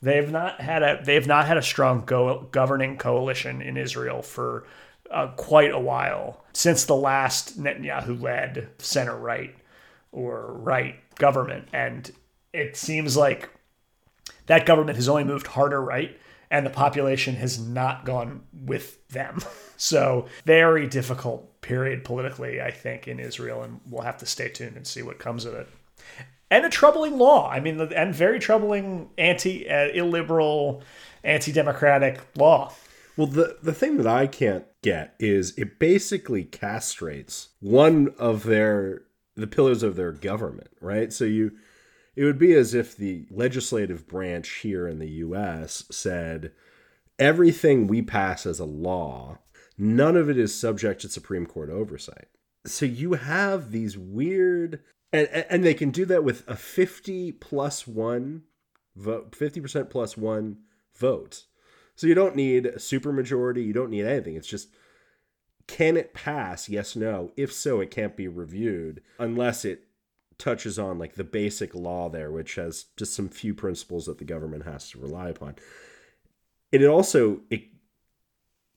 They 0.00 0.16
have 0.16 0.30
not 0.30 0.60
had 0.60 0.82
a 0.82 1.02
they 1.04 1.14
have 1.14 1.26
not 1.26 1.46
had 1.46 1.56
a 1.56 1.62
strong 1.62 2.04
go, 2.04 2.48
governing 2.50 2.96
coalition 2.96 3.60
in 3.60 3.76
Israel 3.76 4.22
for 4.22 4.66
uh, 5.10 5.28
quite 5.36 5.72
a 5.72 5.78
while 5.78 6.44
since 6.52 6.84
the 6.84 6.96
last 6.96 7.60
Netanyahu 7.60 8.20
led 8.20 8.68
center 8.78 9.16
right 9.16 9.54
or 10.10 10.54
right 10.54 10.96
government. 11.16 11.68
And 11.72 12.10
it 12.52 12.76
seems 12.76 13.16
like 13.16 13.50
that 14.46 14.66
government 14.66 14.96
has 14.96 15.08
only 15.08 15.24
moved 15.24 15.46
harder 15.48 15.80
right 15.80 16.18
and 16.50 16.66
the 16.66 16.70
population 16.70 17.36
has 17.36 17.58
not 17.58 18.04
gone 18.04 18.42
with 18.52 19.06
them. 19.08 19.40
So, 19.78 20.26
very 20.44 20.86
difficult 20.86 21.51
period 21.62 22.04
politically, 22.04 22.60
I 22.60 22.70
think, 22.70 23.08
in 23.08 23.18
Israel. 23.18 23.62
And 23.62 23.80
we'll 23.88 24.02
have 24.02 24.18
to 24.18 24.26
stay 24.26 24.48
tuned 24.50 24.76
and 24.76 24.86
see 24.86 25.02
what 25.02 25.18
comes 25.18 25.44
of 25.46 25.54
it. 25.54 25.68
And 26.50 26.66
a 26.66 26.68
troubling 26.68 27.16
law. 27.16 27.48
I 27.50 27.60
mean, 27.60 27.80
and 27.80 28.14
very 28.14 28.38
troubling 28.38 29.08
anti 29.16 29.68
uh, 29.68 29.88
illiberal, 29.94 30.82
anti 31.24 31.50
democratic 31.50 32.20
law. 32.36 32.72
Well, 33.16 33.26
the 33.26 33.56
the 33.62 33.72
thing 33.72 33.96
that 33.96 34.06
I 34.06 34.26
can't 34.26 34.64
get 34.82 35.14
is 35.18 35.56
it 35.56 35.78
basically 35.78 36.44
castrates 36.44 37.48
one 37.60 38.14
of 38.18 38.44
their 38.44 39.02
the 39.34 39.46
pillars 39.46 39.82
of 39.82 39.96
their 39.96 40.12
government, 40.12 40.70
right? 40.80 41.12
So 41.12 41.24
you 41.24 41.52
it 42.14 42.24
would 42.24 42.38
be 42.38 42.54
as 42.54 42.74
if 42.74 42.96
the 42.96 43.26
legislative 43.30 44.06
branch 44.06 44.48
here 44.62 44.86
in 44.86 44.98
the 44.98 45.08
US 45.08 45.84
said 45.90 46.52
everything 47.18 47.86
we 47.86 48.02
pass 48.02 48.46
as 48.46 48.60
a 48.60 48.64
law, 48.64 49.38
none 49.78 50.16
of 50.16 50.28
it 50.28 50.38
is 50.38 50.58
subject 50.58 51.00
to 51.02 51.08
Supreme 51.08 51.46
Court 51.46 51.70
oversight. 51.70 52.28
So 52.66 52.86
you 52.86 53.14
have 53.14 53.72
these 53.72 53.98
weird 53.98 54.82
and 55.12 55.28
and 55.28 55.64
they 55.64 55.74
can 55.74 55.90
do 55.90 56.04
that 56.06 56.24
with 56.24 56.48
a 56.48 56.56
50 56.56 57.32
plus 57.32 57.86
1 57.86 58.42
vote 58.94 59.32
50% 59.32 59.90
plus 59.90 60.16
1 60.16 60.58
vote 60.94 61.44
so 61.94 62.06
you 62.06 62.14
don't 62.14 62.36
need 62.36 62.66
a 62.66 62.76
supermajority. 62.76 63.64
You 63.64 63.72
don't 63.72 63.90
need 63.90 64.04
anything. 64.04 64.36
It's 64.36 64.48
just 64.48 64.68
can 65.66 65.96
it 65.96 66.14
pass? 66.14 66.68
Yes, 66.68 66.96
no. 66.96 67.32
If 67.36 67.52
so, 67.52 67.80
it 67.80 67.90
can't 67.90 68.16
be 68.16 68.28
reviewed 68.28 69.02
unless 69.18 69.64
it 69.64 69.84
touches 70.38 70.78
on 70.78 70.98
like 70.98 71.14
the 71.14 71.24
basic 71.24 71.74
law 71.74 72.08
there, 72.08 72.30
which 72.30 72.56
has 72.56 72.86
just 72.96 73.14
some 73.14 73.28
few 73.28 73.54
principles 73.54 74.06
that 74.06 74.18
the 74.18 74.24
government 74.24 74.64
has 74.64 74.90
to 74.90 74.98
rely 74.98 75.28
upon. 75.28 75.56
And 76.72 76.82
it 76.82 76.88
also 76.88 77.42
it 77.50 77.71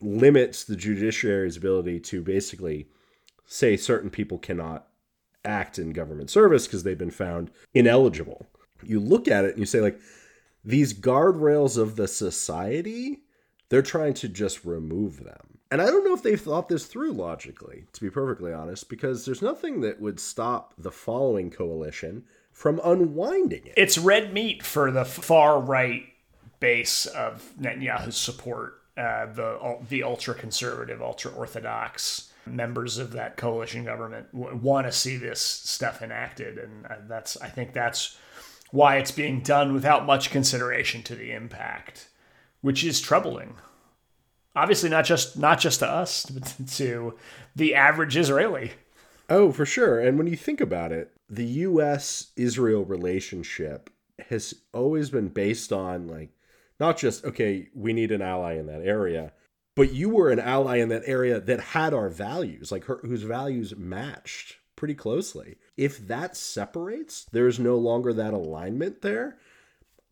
limits 0.05 0.63
the 0.63 0.75
judiciary's 0.75 1.57
ability 1.57 1.99
to 1.99 2.21
basically 2.21 2.87
say 3.45 3.77
certain 3.77 4.09
people 4.09 4.37
cannot 4.37 4.87
act 5.43 5.77
in 5.77 5.91
government 5.91 6.29
service 6.29 6.65
because 6.65 6.83
they've 6.83 6.97
been 6.97 7.11
found 7.11 7.51
ineligible. 7.73 8.47
You 8.83 8.99
look 8.99 9.27
at 9.27 9.45
it 9.45 9.51
and 9.51 9.59
you 9.59 9.65
say 9.65 9.81
like 9.81 9.99
these 10.63 10.93
guardrails 10.93 11.77
of 11.77 11.95
the 11.95 12.07
society, 12.07 13.21
they're 13.69 13.81
trying 13.81 14.13
to 14.15 14.27
just 14.27 14.65
remove 14.65 15.23
them. 15.23 15.59
And 15.71 15.81
I 15.81 15.87
don't 15.87 16.05
know 16.05 16.13
if 16.13 16.23
they've 16.23 16.39
thought 16.39 16.69
this 16.69 16.85
through 16.85 17.11
logically, 17.13 17.85
to 17.93 18.01
be 18.01 18.09
perfectly 18.09 18.53
honest, 18.53 18.87
because 18.87 19.25
there's 19.25 19.41
nothing 19.41 19.81
that 19.81 19.99
would 19.99 20.19
stop 20.19 20.73
the 20.77 20.91
following 20.91 21.49
coalition 21.49 22.23
from 22.51 22.79
unwinding 22.83 23.65
it. 23.65 23.73
It's 23.75 23.97
red 23.97 24.33
meat 24.33 24.63
for 24.63 24.91
the 24.91 25.05
far 25.05 25.59
right 25.59 26.03
base 26.59 27.05
of 27.07 27.51
Netanyahu's 27.59 28.15
support, 28.15 28.81
uh, 28.97 29.25
the 29.27 29.77
the 29.89 30.03
ultra 30.03 30.33
conservative, 30.33 31.01
ultra 31.01 31.31
orthodox 31.31 32.31
members 32.45 32.97
of 32.97 33.11
that 33.13 33.37
coalition 33.37 33.83
government 33.83 34.31
w- 34.31 34.55
want 34.57 34.87
to 34.87 34.91
see 34.91 35.17
this 35.17 35.41
stuff 35.41 36.01
enacted, 36.01 36.57
and 36.57 36.85
uh, 36.85 36.95
that's 37.07 37.39
I 37.41 37.49
think 37.49 37.73
that's 37.73 38.17
why 38.71 38.97
it's 38.97 39.11
being 39.11 39.41
done 39.41 39.73
without 39.73 40.05
much 40.05 40.29
consideration 40.31 41.03
to 41.03 41.15
the 41.15 41.31
impact, 41.31 42.09
which 42.61 42.83
is 42.83 43.01
troubling. 43.01 43.55
Obviously, 44.55 44.89
not 44.89 45.05
just 45.05 45.37
not 45.37 45.59
just 45.59 45.79
to 45.79 45.89
us, 45.89 46.25
but 46.29 46.55
to 46.73 47.15
the 47.55 47.75
average 47.75 48.15
Israeli. 48.15 48.71
Oh, 49.29 49.51
for 49.51 49.65
sure. 49.65 49.99
And 49.99 50.17
when 50.17 50.27
you 50.27 50.35
think 50.35 50.61
about 50.61 50.91
it, 50.91 51.11
the 51.29 51.45
U.S. 51.45 52.27
Israel 52.35 52.85
relationship 52.85 53.89
has 54.29 54.53
always 54.73 55.09
been 55.09 55.29
based 55.29 55.73
on 55.73 56.07
like 56.07 56.29
not 56.79 56.97
just 56.97 57.25
okay, 57.25 57.69
we 57.73 57.93
need 57.93 58.11
an 58.11 58.21
ally 58.21 58.53
in 58.53 58.67
that 58.67 58.81
area, 58.81 59.33
but 59.75 59.93
you 59.93 60.09
were 60.09 60.29
an 60.29 60.39
ally 60.39 60.77
in 60.77 60.89
that 60.89 61.03
area 61.05 61.39
that 61.39 61.59
had 61.59 61.93
our 61.93 62.09
values, 62.09 62.71
like 62.71 62.85
her, 62.85 62.99
whose 63.01 63.23
values 63.23 63.75
matched 63.75 64.57
pretty 64.75 64.93
closely. 64.93 65.57
If 65.77 66.07
that 66.07 66.35
separates, 66.35 67.25
there's 67.31 67.59
no 67.59 67.77
longer 67.77 68.13
that 68.13 68.33
alignment 68.33 69.01
there. 69.01 69.37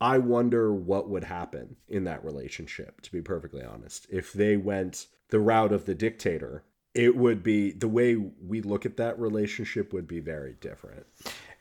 I 0.00 0.18
wonder 0.18 0.72
what 0.72 1.08
would 1.08 1.24
happen 1.24 1.76
in 1.88 2.04
that 2.04 2.24
relationship, 2.24 3.00
to 3.02 3.12
be 3.12 3.22
perfectly 3.22 3.62
honest. 3.62 4.06
If 4.10 4.32
they 4.32 4.56
went 4.56 5.06
the 5.30 5.38
route 5.38 5.72
of 5.72 5.86
the 5.86 5.94
dictator, 5.94 6.64
it 6.94 7.16
would 7.16 7.42
be 7.42 7.72
the 7.72 7.88
way 7.88 8.14
we 8.16 8.60
look 8.60 8.84
at 8.84 8.96
that 8.98 9.18
relationship 9.18 9.92
would 9.92 10.06
be 10.06 10.20
very 10.20 10.54
different. 10.60 11.06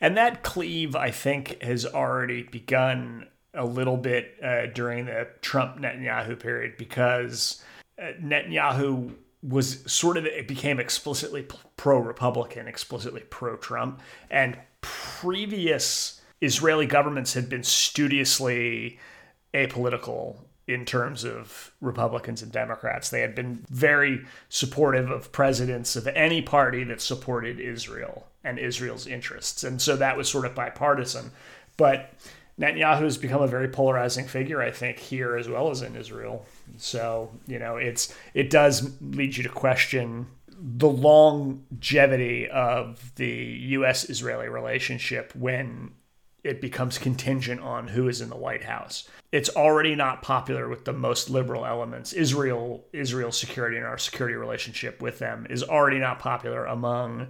And 0.01 0.17
that 0.17 0.43
cleave, 0.43 0.95
I 0.95 1.11
think, 1.11 1.61
has 1.63 1.85
already 1.85 2.43
begun 2.43 3.27
a 3.53 3.65
little 3.65 3.97
bit 3.97 4.35
uh, 4.43 4.67
during 4.67 5.05
the 5.05 5.27
Trump 5.41 5.77
Netanyahu 5.77 6.39
period 6.39 6.75
because 6.77 7.63
uh, 8.01 8.13
Netanyahu 8.21 9.13
was 9.43 9.91
sort 9.91 10.17
of 10.17 10.25
it 10.25 10.47
became 10.47 10.79
explicitly 10.79 11.45
pro 11.77 11.99
Republican, 11.99 12.67
explicitly 12.67 13.21
pro 13.29 13.57
Trump, 13.57 13.99
and 14.31 14.57
previous 14.81 16.21
Israeli 16.41 16.85
governments 16.85 17.33
had 17.33 17.49
been 17.49 17.63
studiously 17.63 18.99
apolitical 19.53 20.37
in 20.67 20.85
terms 20.85 21.25
of 21.25 21.73
Republicans 21.81 22.41
and 22.41 22.51
Democrats. 22.51 23.09
They 23.09 23.21
had 23.21 23.35
been 23.35 23.65
very 23.69 24.25
supportive 24.49 25.11
of 25.11 25.31
presidents 25.31 25.95
of 25.95 26.07
any 26.07 26.41
party 26.41 26.83
that 26.85 27.01
supported 27.01 27.59
Israel 27.59 28.27
and 28.43 28.57
Israel's 28.57 29.05
interests. 29.05 29.63
And 29.63 29.81
so 29.81 29.95
that 29.97 30.17
was 30.17 30.29
sort 30.29 30.45
of 30.45 30.55
bipartisan. 30.55 31.31
But 31.75 32.13
Netanyahu 32.59 33.01
has 33.01 33.17
become 33.17 33.41
a 33.41 33.47
very 33.47 33.67
polarizing 33.67 34.27
figure, 34.27 34.61
I 34.61 34.71
think, 34.71 34.99
here 34.99 35.35
as 35.35 35.49
well 35.49 35.71
as 35.71 35.81
in 35.81 35.95
Israel. 35.95 36.45
So 36.77 37.31
you 37.47 37.59
know, 37.59 37.77
it's 37.77 38.13
it 38.33 38.49
does 38.49 38.91
lead 39.01 39.35
you 39.37 39.43
to 39.43 39.49
question 39.49 40.27
the 40.55 40.89
longevity 40.89 42.49
of 42.49 43.11
the 43.15 43.27
U.S.-Israeli 43.27 44.49
relationship 44.51 45.35
when 45.35 45.91
it 46.43 46.61
becomes 46.61 46.97
contingent 46.97 47.61
on 47.61 47.87
who 47.87 48.07
is 48.07 48.21
in 48.21 48.29
the 48.29 48.35
White 48.35 48.63
House. 48.63 49.07
It's 49.31 49.49
already 49.49 49.95
not 49.95 50.21
popular 50.21 50.67
with 50.67 50.85
the 50.85 50.93
most 50.93 51.29
liberal 51.29 51.65
elements. 51.65 52.13
Israel, 52.13 52.85
Israel's 52.93 53.39
security 53.39 53.77
and 53.77 53.85
our 53.85 53.97
security 53.97 54.35
relationship 54.35 55.01
with 55.01 55.19
them 55.19 55.47
is 55.49 55.63
already 55.63 55.99
not 55.99 56.19
popular 56.19 56.65
among 56.65 57.27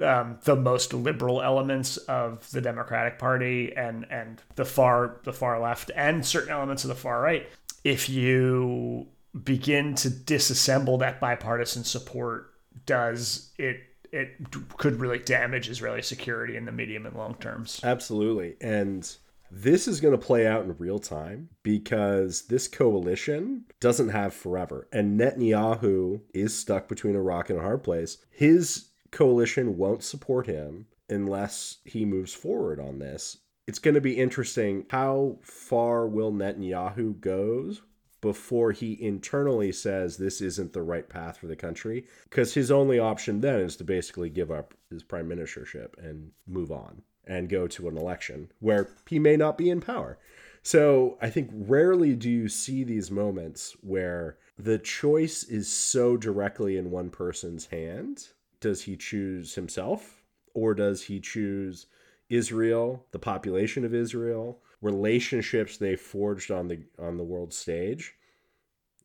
um, 0.00 0.38
the 0.44 0.56
most 0.56 0.94
liberal 0.94 1.42
elements 1.42 1.96
of 1.96 2.50
the 2.50 2.60
Democratic 2.60 3.18
Party 3.18 3.74
and 3.76 4.06
and 4.10 4.40
the 4.54 4.64
far 4.64 5.20
the 5.24 5.32
far 5.32 5.60
left 5.60 5.90
and 5.94 6.24
certain 6.24 6.50
elements 6.50 6.84
of 6.84 6.88
the 6.88 6.94
far 6.94 7.20
right. 7.20 7.48
If 7.84 8.08
you 8.08 9.08
begin 9.44 9.94
to 9.96 10.08
disassemble 10.08 10.98
that 11.00 11.20
bipartisan 11.20 11.84
support, 11.84 12.54
does 12.86 13.50
it 13.58 13.80
it 14.12 14.28
could 14.76 15.00
really 15.00 15.18
damage 15.18 15.68
Israeli 15.68 16.02
security 16.02 16.56
in 16.56 16.66
the 16.66 16.72
medium 16.72 17.06
and 17.06 17.16
long 17.16 17.34
terms. 17.36 17.80
Absolutely, 17.82 18.56
and 18.60 19.16
this 19.50 19.86
is 19.86 20.00
going 20.00 20.12
to 20.12 20.26
play 20.26 20.46
out 20.46 20.64
in 20.64 20.76
real 20.78 20.98
time 20.98 21.50
because 21.62 22.46
this 22.46 22.68
coalition 22.68 23.64
doesn't 23.80 24.08
have 24.08 24.32
forever, 24.32 24.88
and 24.92 25.20
Netanyahu 25.20 26.20
is 26.32 26.56
stuck 26.56 26.88
between 26.88 27.14
a 27.14 27.22
rock 27.22 27.50
and 27.50 27.58
a 27.58 27.62
hard 27.62 27.82
place. 27.82 28.18
His 28.30 28.91
coalition 29.12 29.76
won't 29.76 30.02
support 30.02 30.46
him 30.46 30.86
unless 31.08 31.78
he 31.84 32.04
moves 32.04 32.34
forward 32.34 32.80
on 32.80 32.98
this. 32.98 33.38
It's 33.68 33.78
going 33.78 33.94
to 33.94 34.00
be 34.00 34.18
interesting 34.18 34.86
how 34.90 35.38
far 35.42 36.08
will 36.08 36.32
Netanyahu 36.32 37.20
goes 37.20 37.82
before 38.20 38.72
he 38.72 39.00
internally 39.02 39.72
says 39.72 40.16
this 40.16 40.40
isn't 40.40 40.72
the 40.72 40.82
right 40.82 41.08
path 41.08 41.36
for 41.36 41.46
the 41.46 41.56
country. 41.56 42.06
Because 42.24 42.54
his 42.54 42.70
only 42.70 42.98
option 42.98 43.40
then 43.40 43.60
is 43.60 43.76
to 43.76 43.84
basically 43.84 44.30
give 44.30 44.50
up 44.50 44.74
his 44.90 45.02
prime 45.02 45.28
ministership 45.28 45.90
and 45.98 46.30
move 46.46 46.72
on 46.72 47.02
and 47.26 47.48
go 47.48 47.66
to 47.68 47.88
an 47.88 47.96
election 47.96 48.50
where 48.60 48.88
he 49.08 49.18
may 49.18 49.36
not 49.36 49.58
be 49.58 49.70
in 49.70 49.80
power. 49.80 50.18
So 50.62 51.18
I 51.20 51.30
think 51.30 51.50
rarely 51.52 52.14
do 52.14 52.30
you 52.30 52.48
see 52.48 52.84
these 52.84 53.10
moments 53.10 53.76
where 53.80 54.38
the 54.56 54.78
choice 54.78 55.42
is 55.44 55.70
so 55.70 56.16
directly 56.16 56.76
in 56.76 56.90
one 56.90 57.10
person's 57.10 57.66
hand. 57.66 58.28
Does 58.62 58.84
he 58.84 58.96
choose 58.96 59.54
himself 59.54 60.22
or 60.54 60.72
does 60.74 61.02
he 61.02 61.20
choose 61.20 61.86
Israel, 62.30 63.04
the 63.10 63.18
population 63.18 63.84
of 63.84 63.94
Israel, 63.94 64.58
relationships 64.80 65.76
they 65.76 65.96
forged 65.96 66.50
on 66.50 66.68
the 66.68 66.80
on 66.98 67.16
the 67.16 67.24
world 67.24 67.52
stage, 67.52 68.14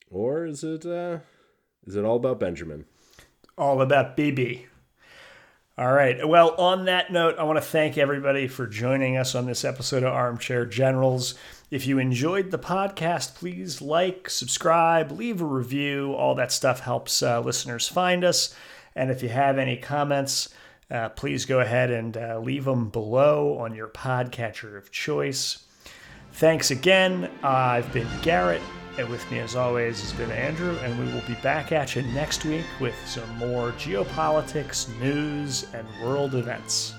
or 0.09 0.45
is 0.45 0.63
it 0.63 0.85
uh, 0.85 1.19
is 1.85 1.95
it 1.95 2.05
all 2.05 2.15
about 2.15 2.39
Benjamin? 2.39 2.85
All 3.57 3.81
about 3.81 4.15
Bibi. 4.15 4.67
All 5.79 5.91
right. 5.91 6.27
Well, 6.27 6.55
on 6.55 6.85
that 6.85 7.11
note, 7.11 7.35
I 7.37 7.43
want 7.43 7.57
to 7.57 7.61
thank 7.61 7.99
everybody 7.99 8.47
for 8.47 8.65
joining 8.65 9.15
us 9.15 9.35
on 9.35 9.45
this 9.45 9.63
episode 9.63 10.01
of 10.01 10.11
Armchair 10.11 10.65
Generals. 10.65 11.35
If 11.69 11.85
you 11.85 11.99
enjoyed 11.99 12.49
the 12.49 12.57
podcast, 12.57 13.35
please 13.35 13.79
like, 13.79 14.27
subscribe, 14.27 15.11
leave 15.11 15.39
a 15.39 15.45
review. 15.45 16.13
All 16.13 16.33
that 16.33 16.51
stuff 16.51 16.79
helps 16.79 17.21
uh, 17.21 17.41
listeners 17.41 17.87
find 17.87 18.23
us. 18.23 18.55
And 18.97 19.11
if 19.11 19.21
you 19.21 19.29
have 19.29 19.59
any 19.59 19.77
comments, 19.77 20.49
uh, 20.89 21.09
please 21.09 21.45
go 21.45 21.59
ahead 21.59 21.91
and 21.91 22.17
uh, 22.17 22.39
leave 22.39 22.65
them 22.65 22.89
below 22.89 23.59
on 23.59 23.75
your 23.75 23.87
podcatcher 23.87 24.75
of 24.75 24.91
choice. 24.91 25.63
Thanks 26.33 26.71
again. 26.71 27.29
I've 27.43 27.91
been 27.93 28.07
Garrett, 28.21 28.61
and 28.97 29.07
with 29.09 29.29
me, 29.31 29.39
as 29.39 29.55
always, 29.55 30.01
has 30.01 30.13
been 30.13 30.31
Andrew, 30.31 30.75
and 30.79 30.97
we 30.99 31.13
will 31.13 31.25
be 31.27 31.35
back 31.43 31.71
at 31.71 31.95
you 31.95 32.01
next 32.01 32.43
week 32.43 32.65
with 32.79 32.95
some 33.05 33.29
more 33.37 33.71
geopolitics, 33.73 34.89
news, 34.99 35.67
and 35.73 35.87
world 36.01 36.33
events. 36.33 36.93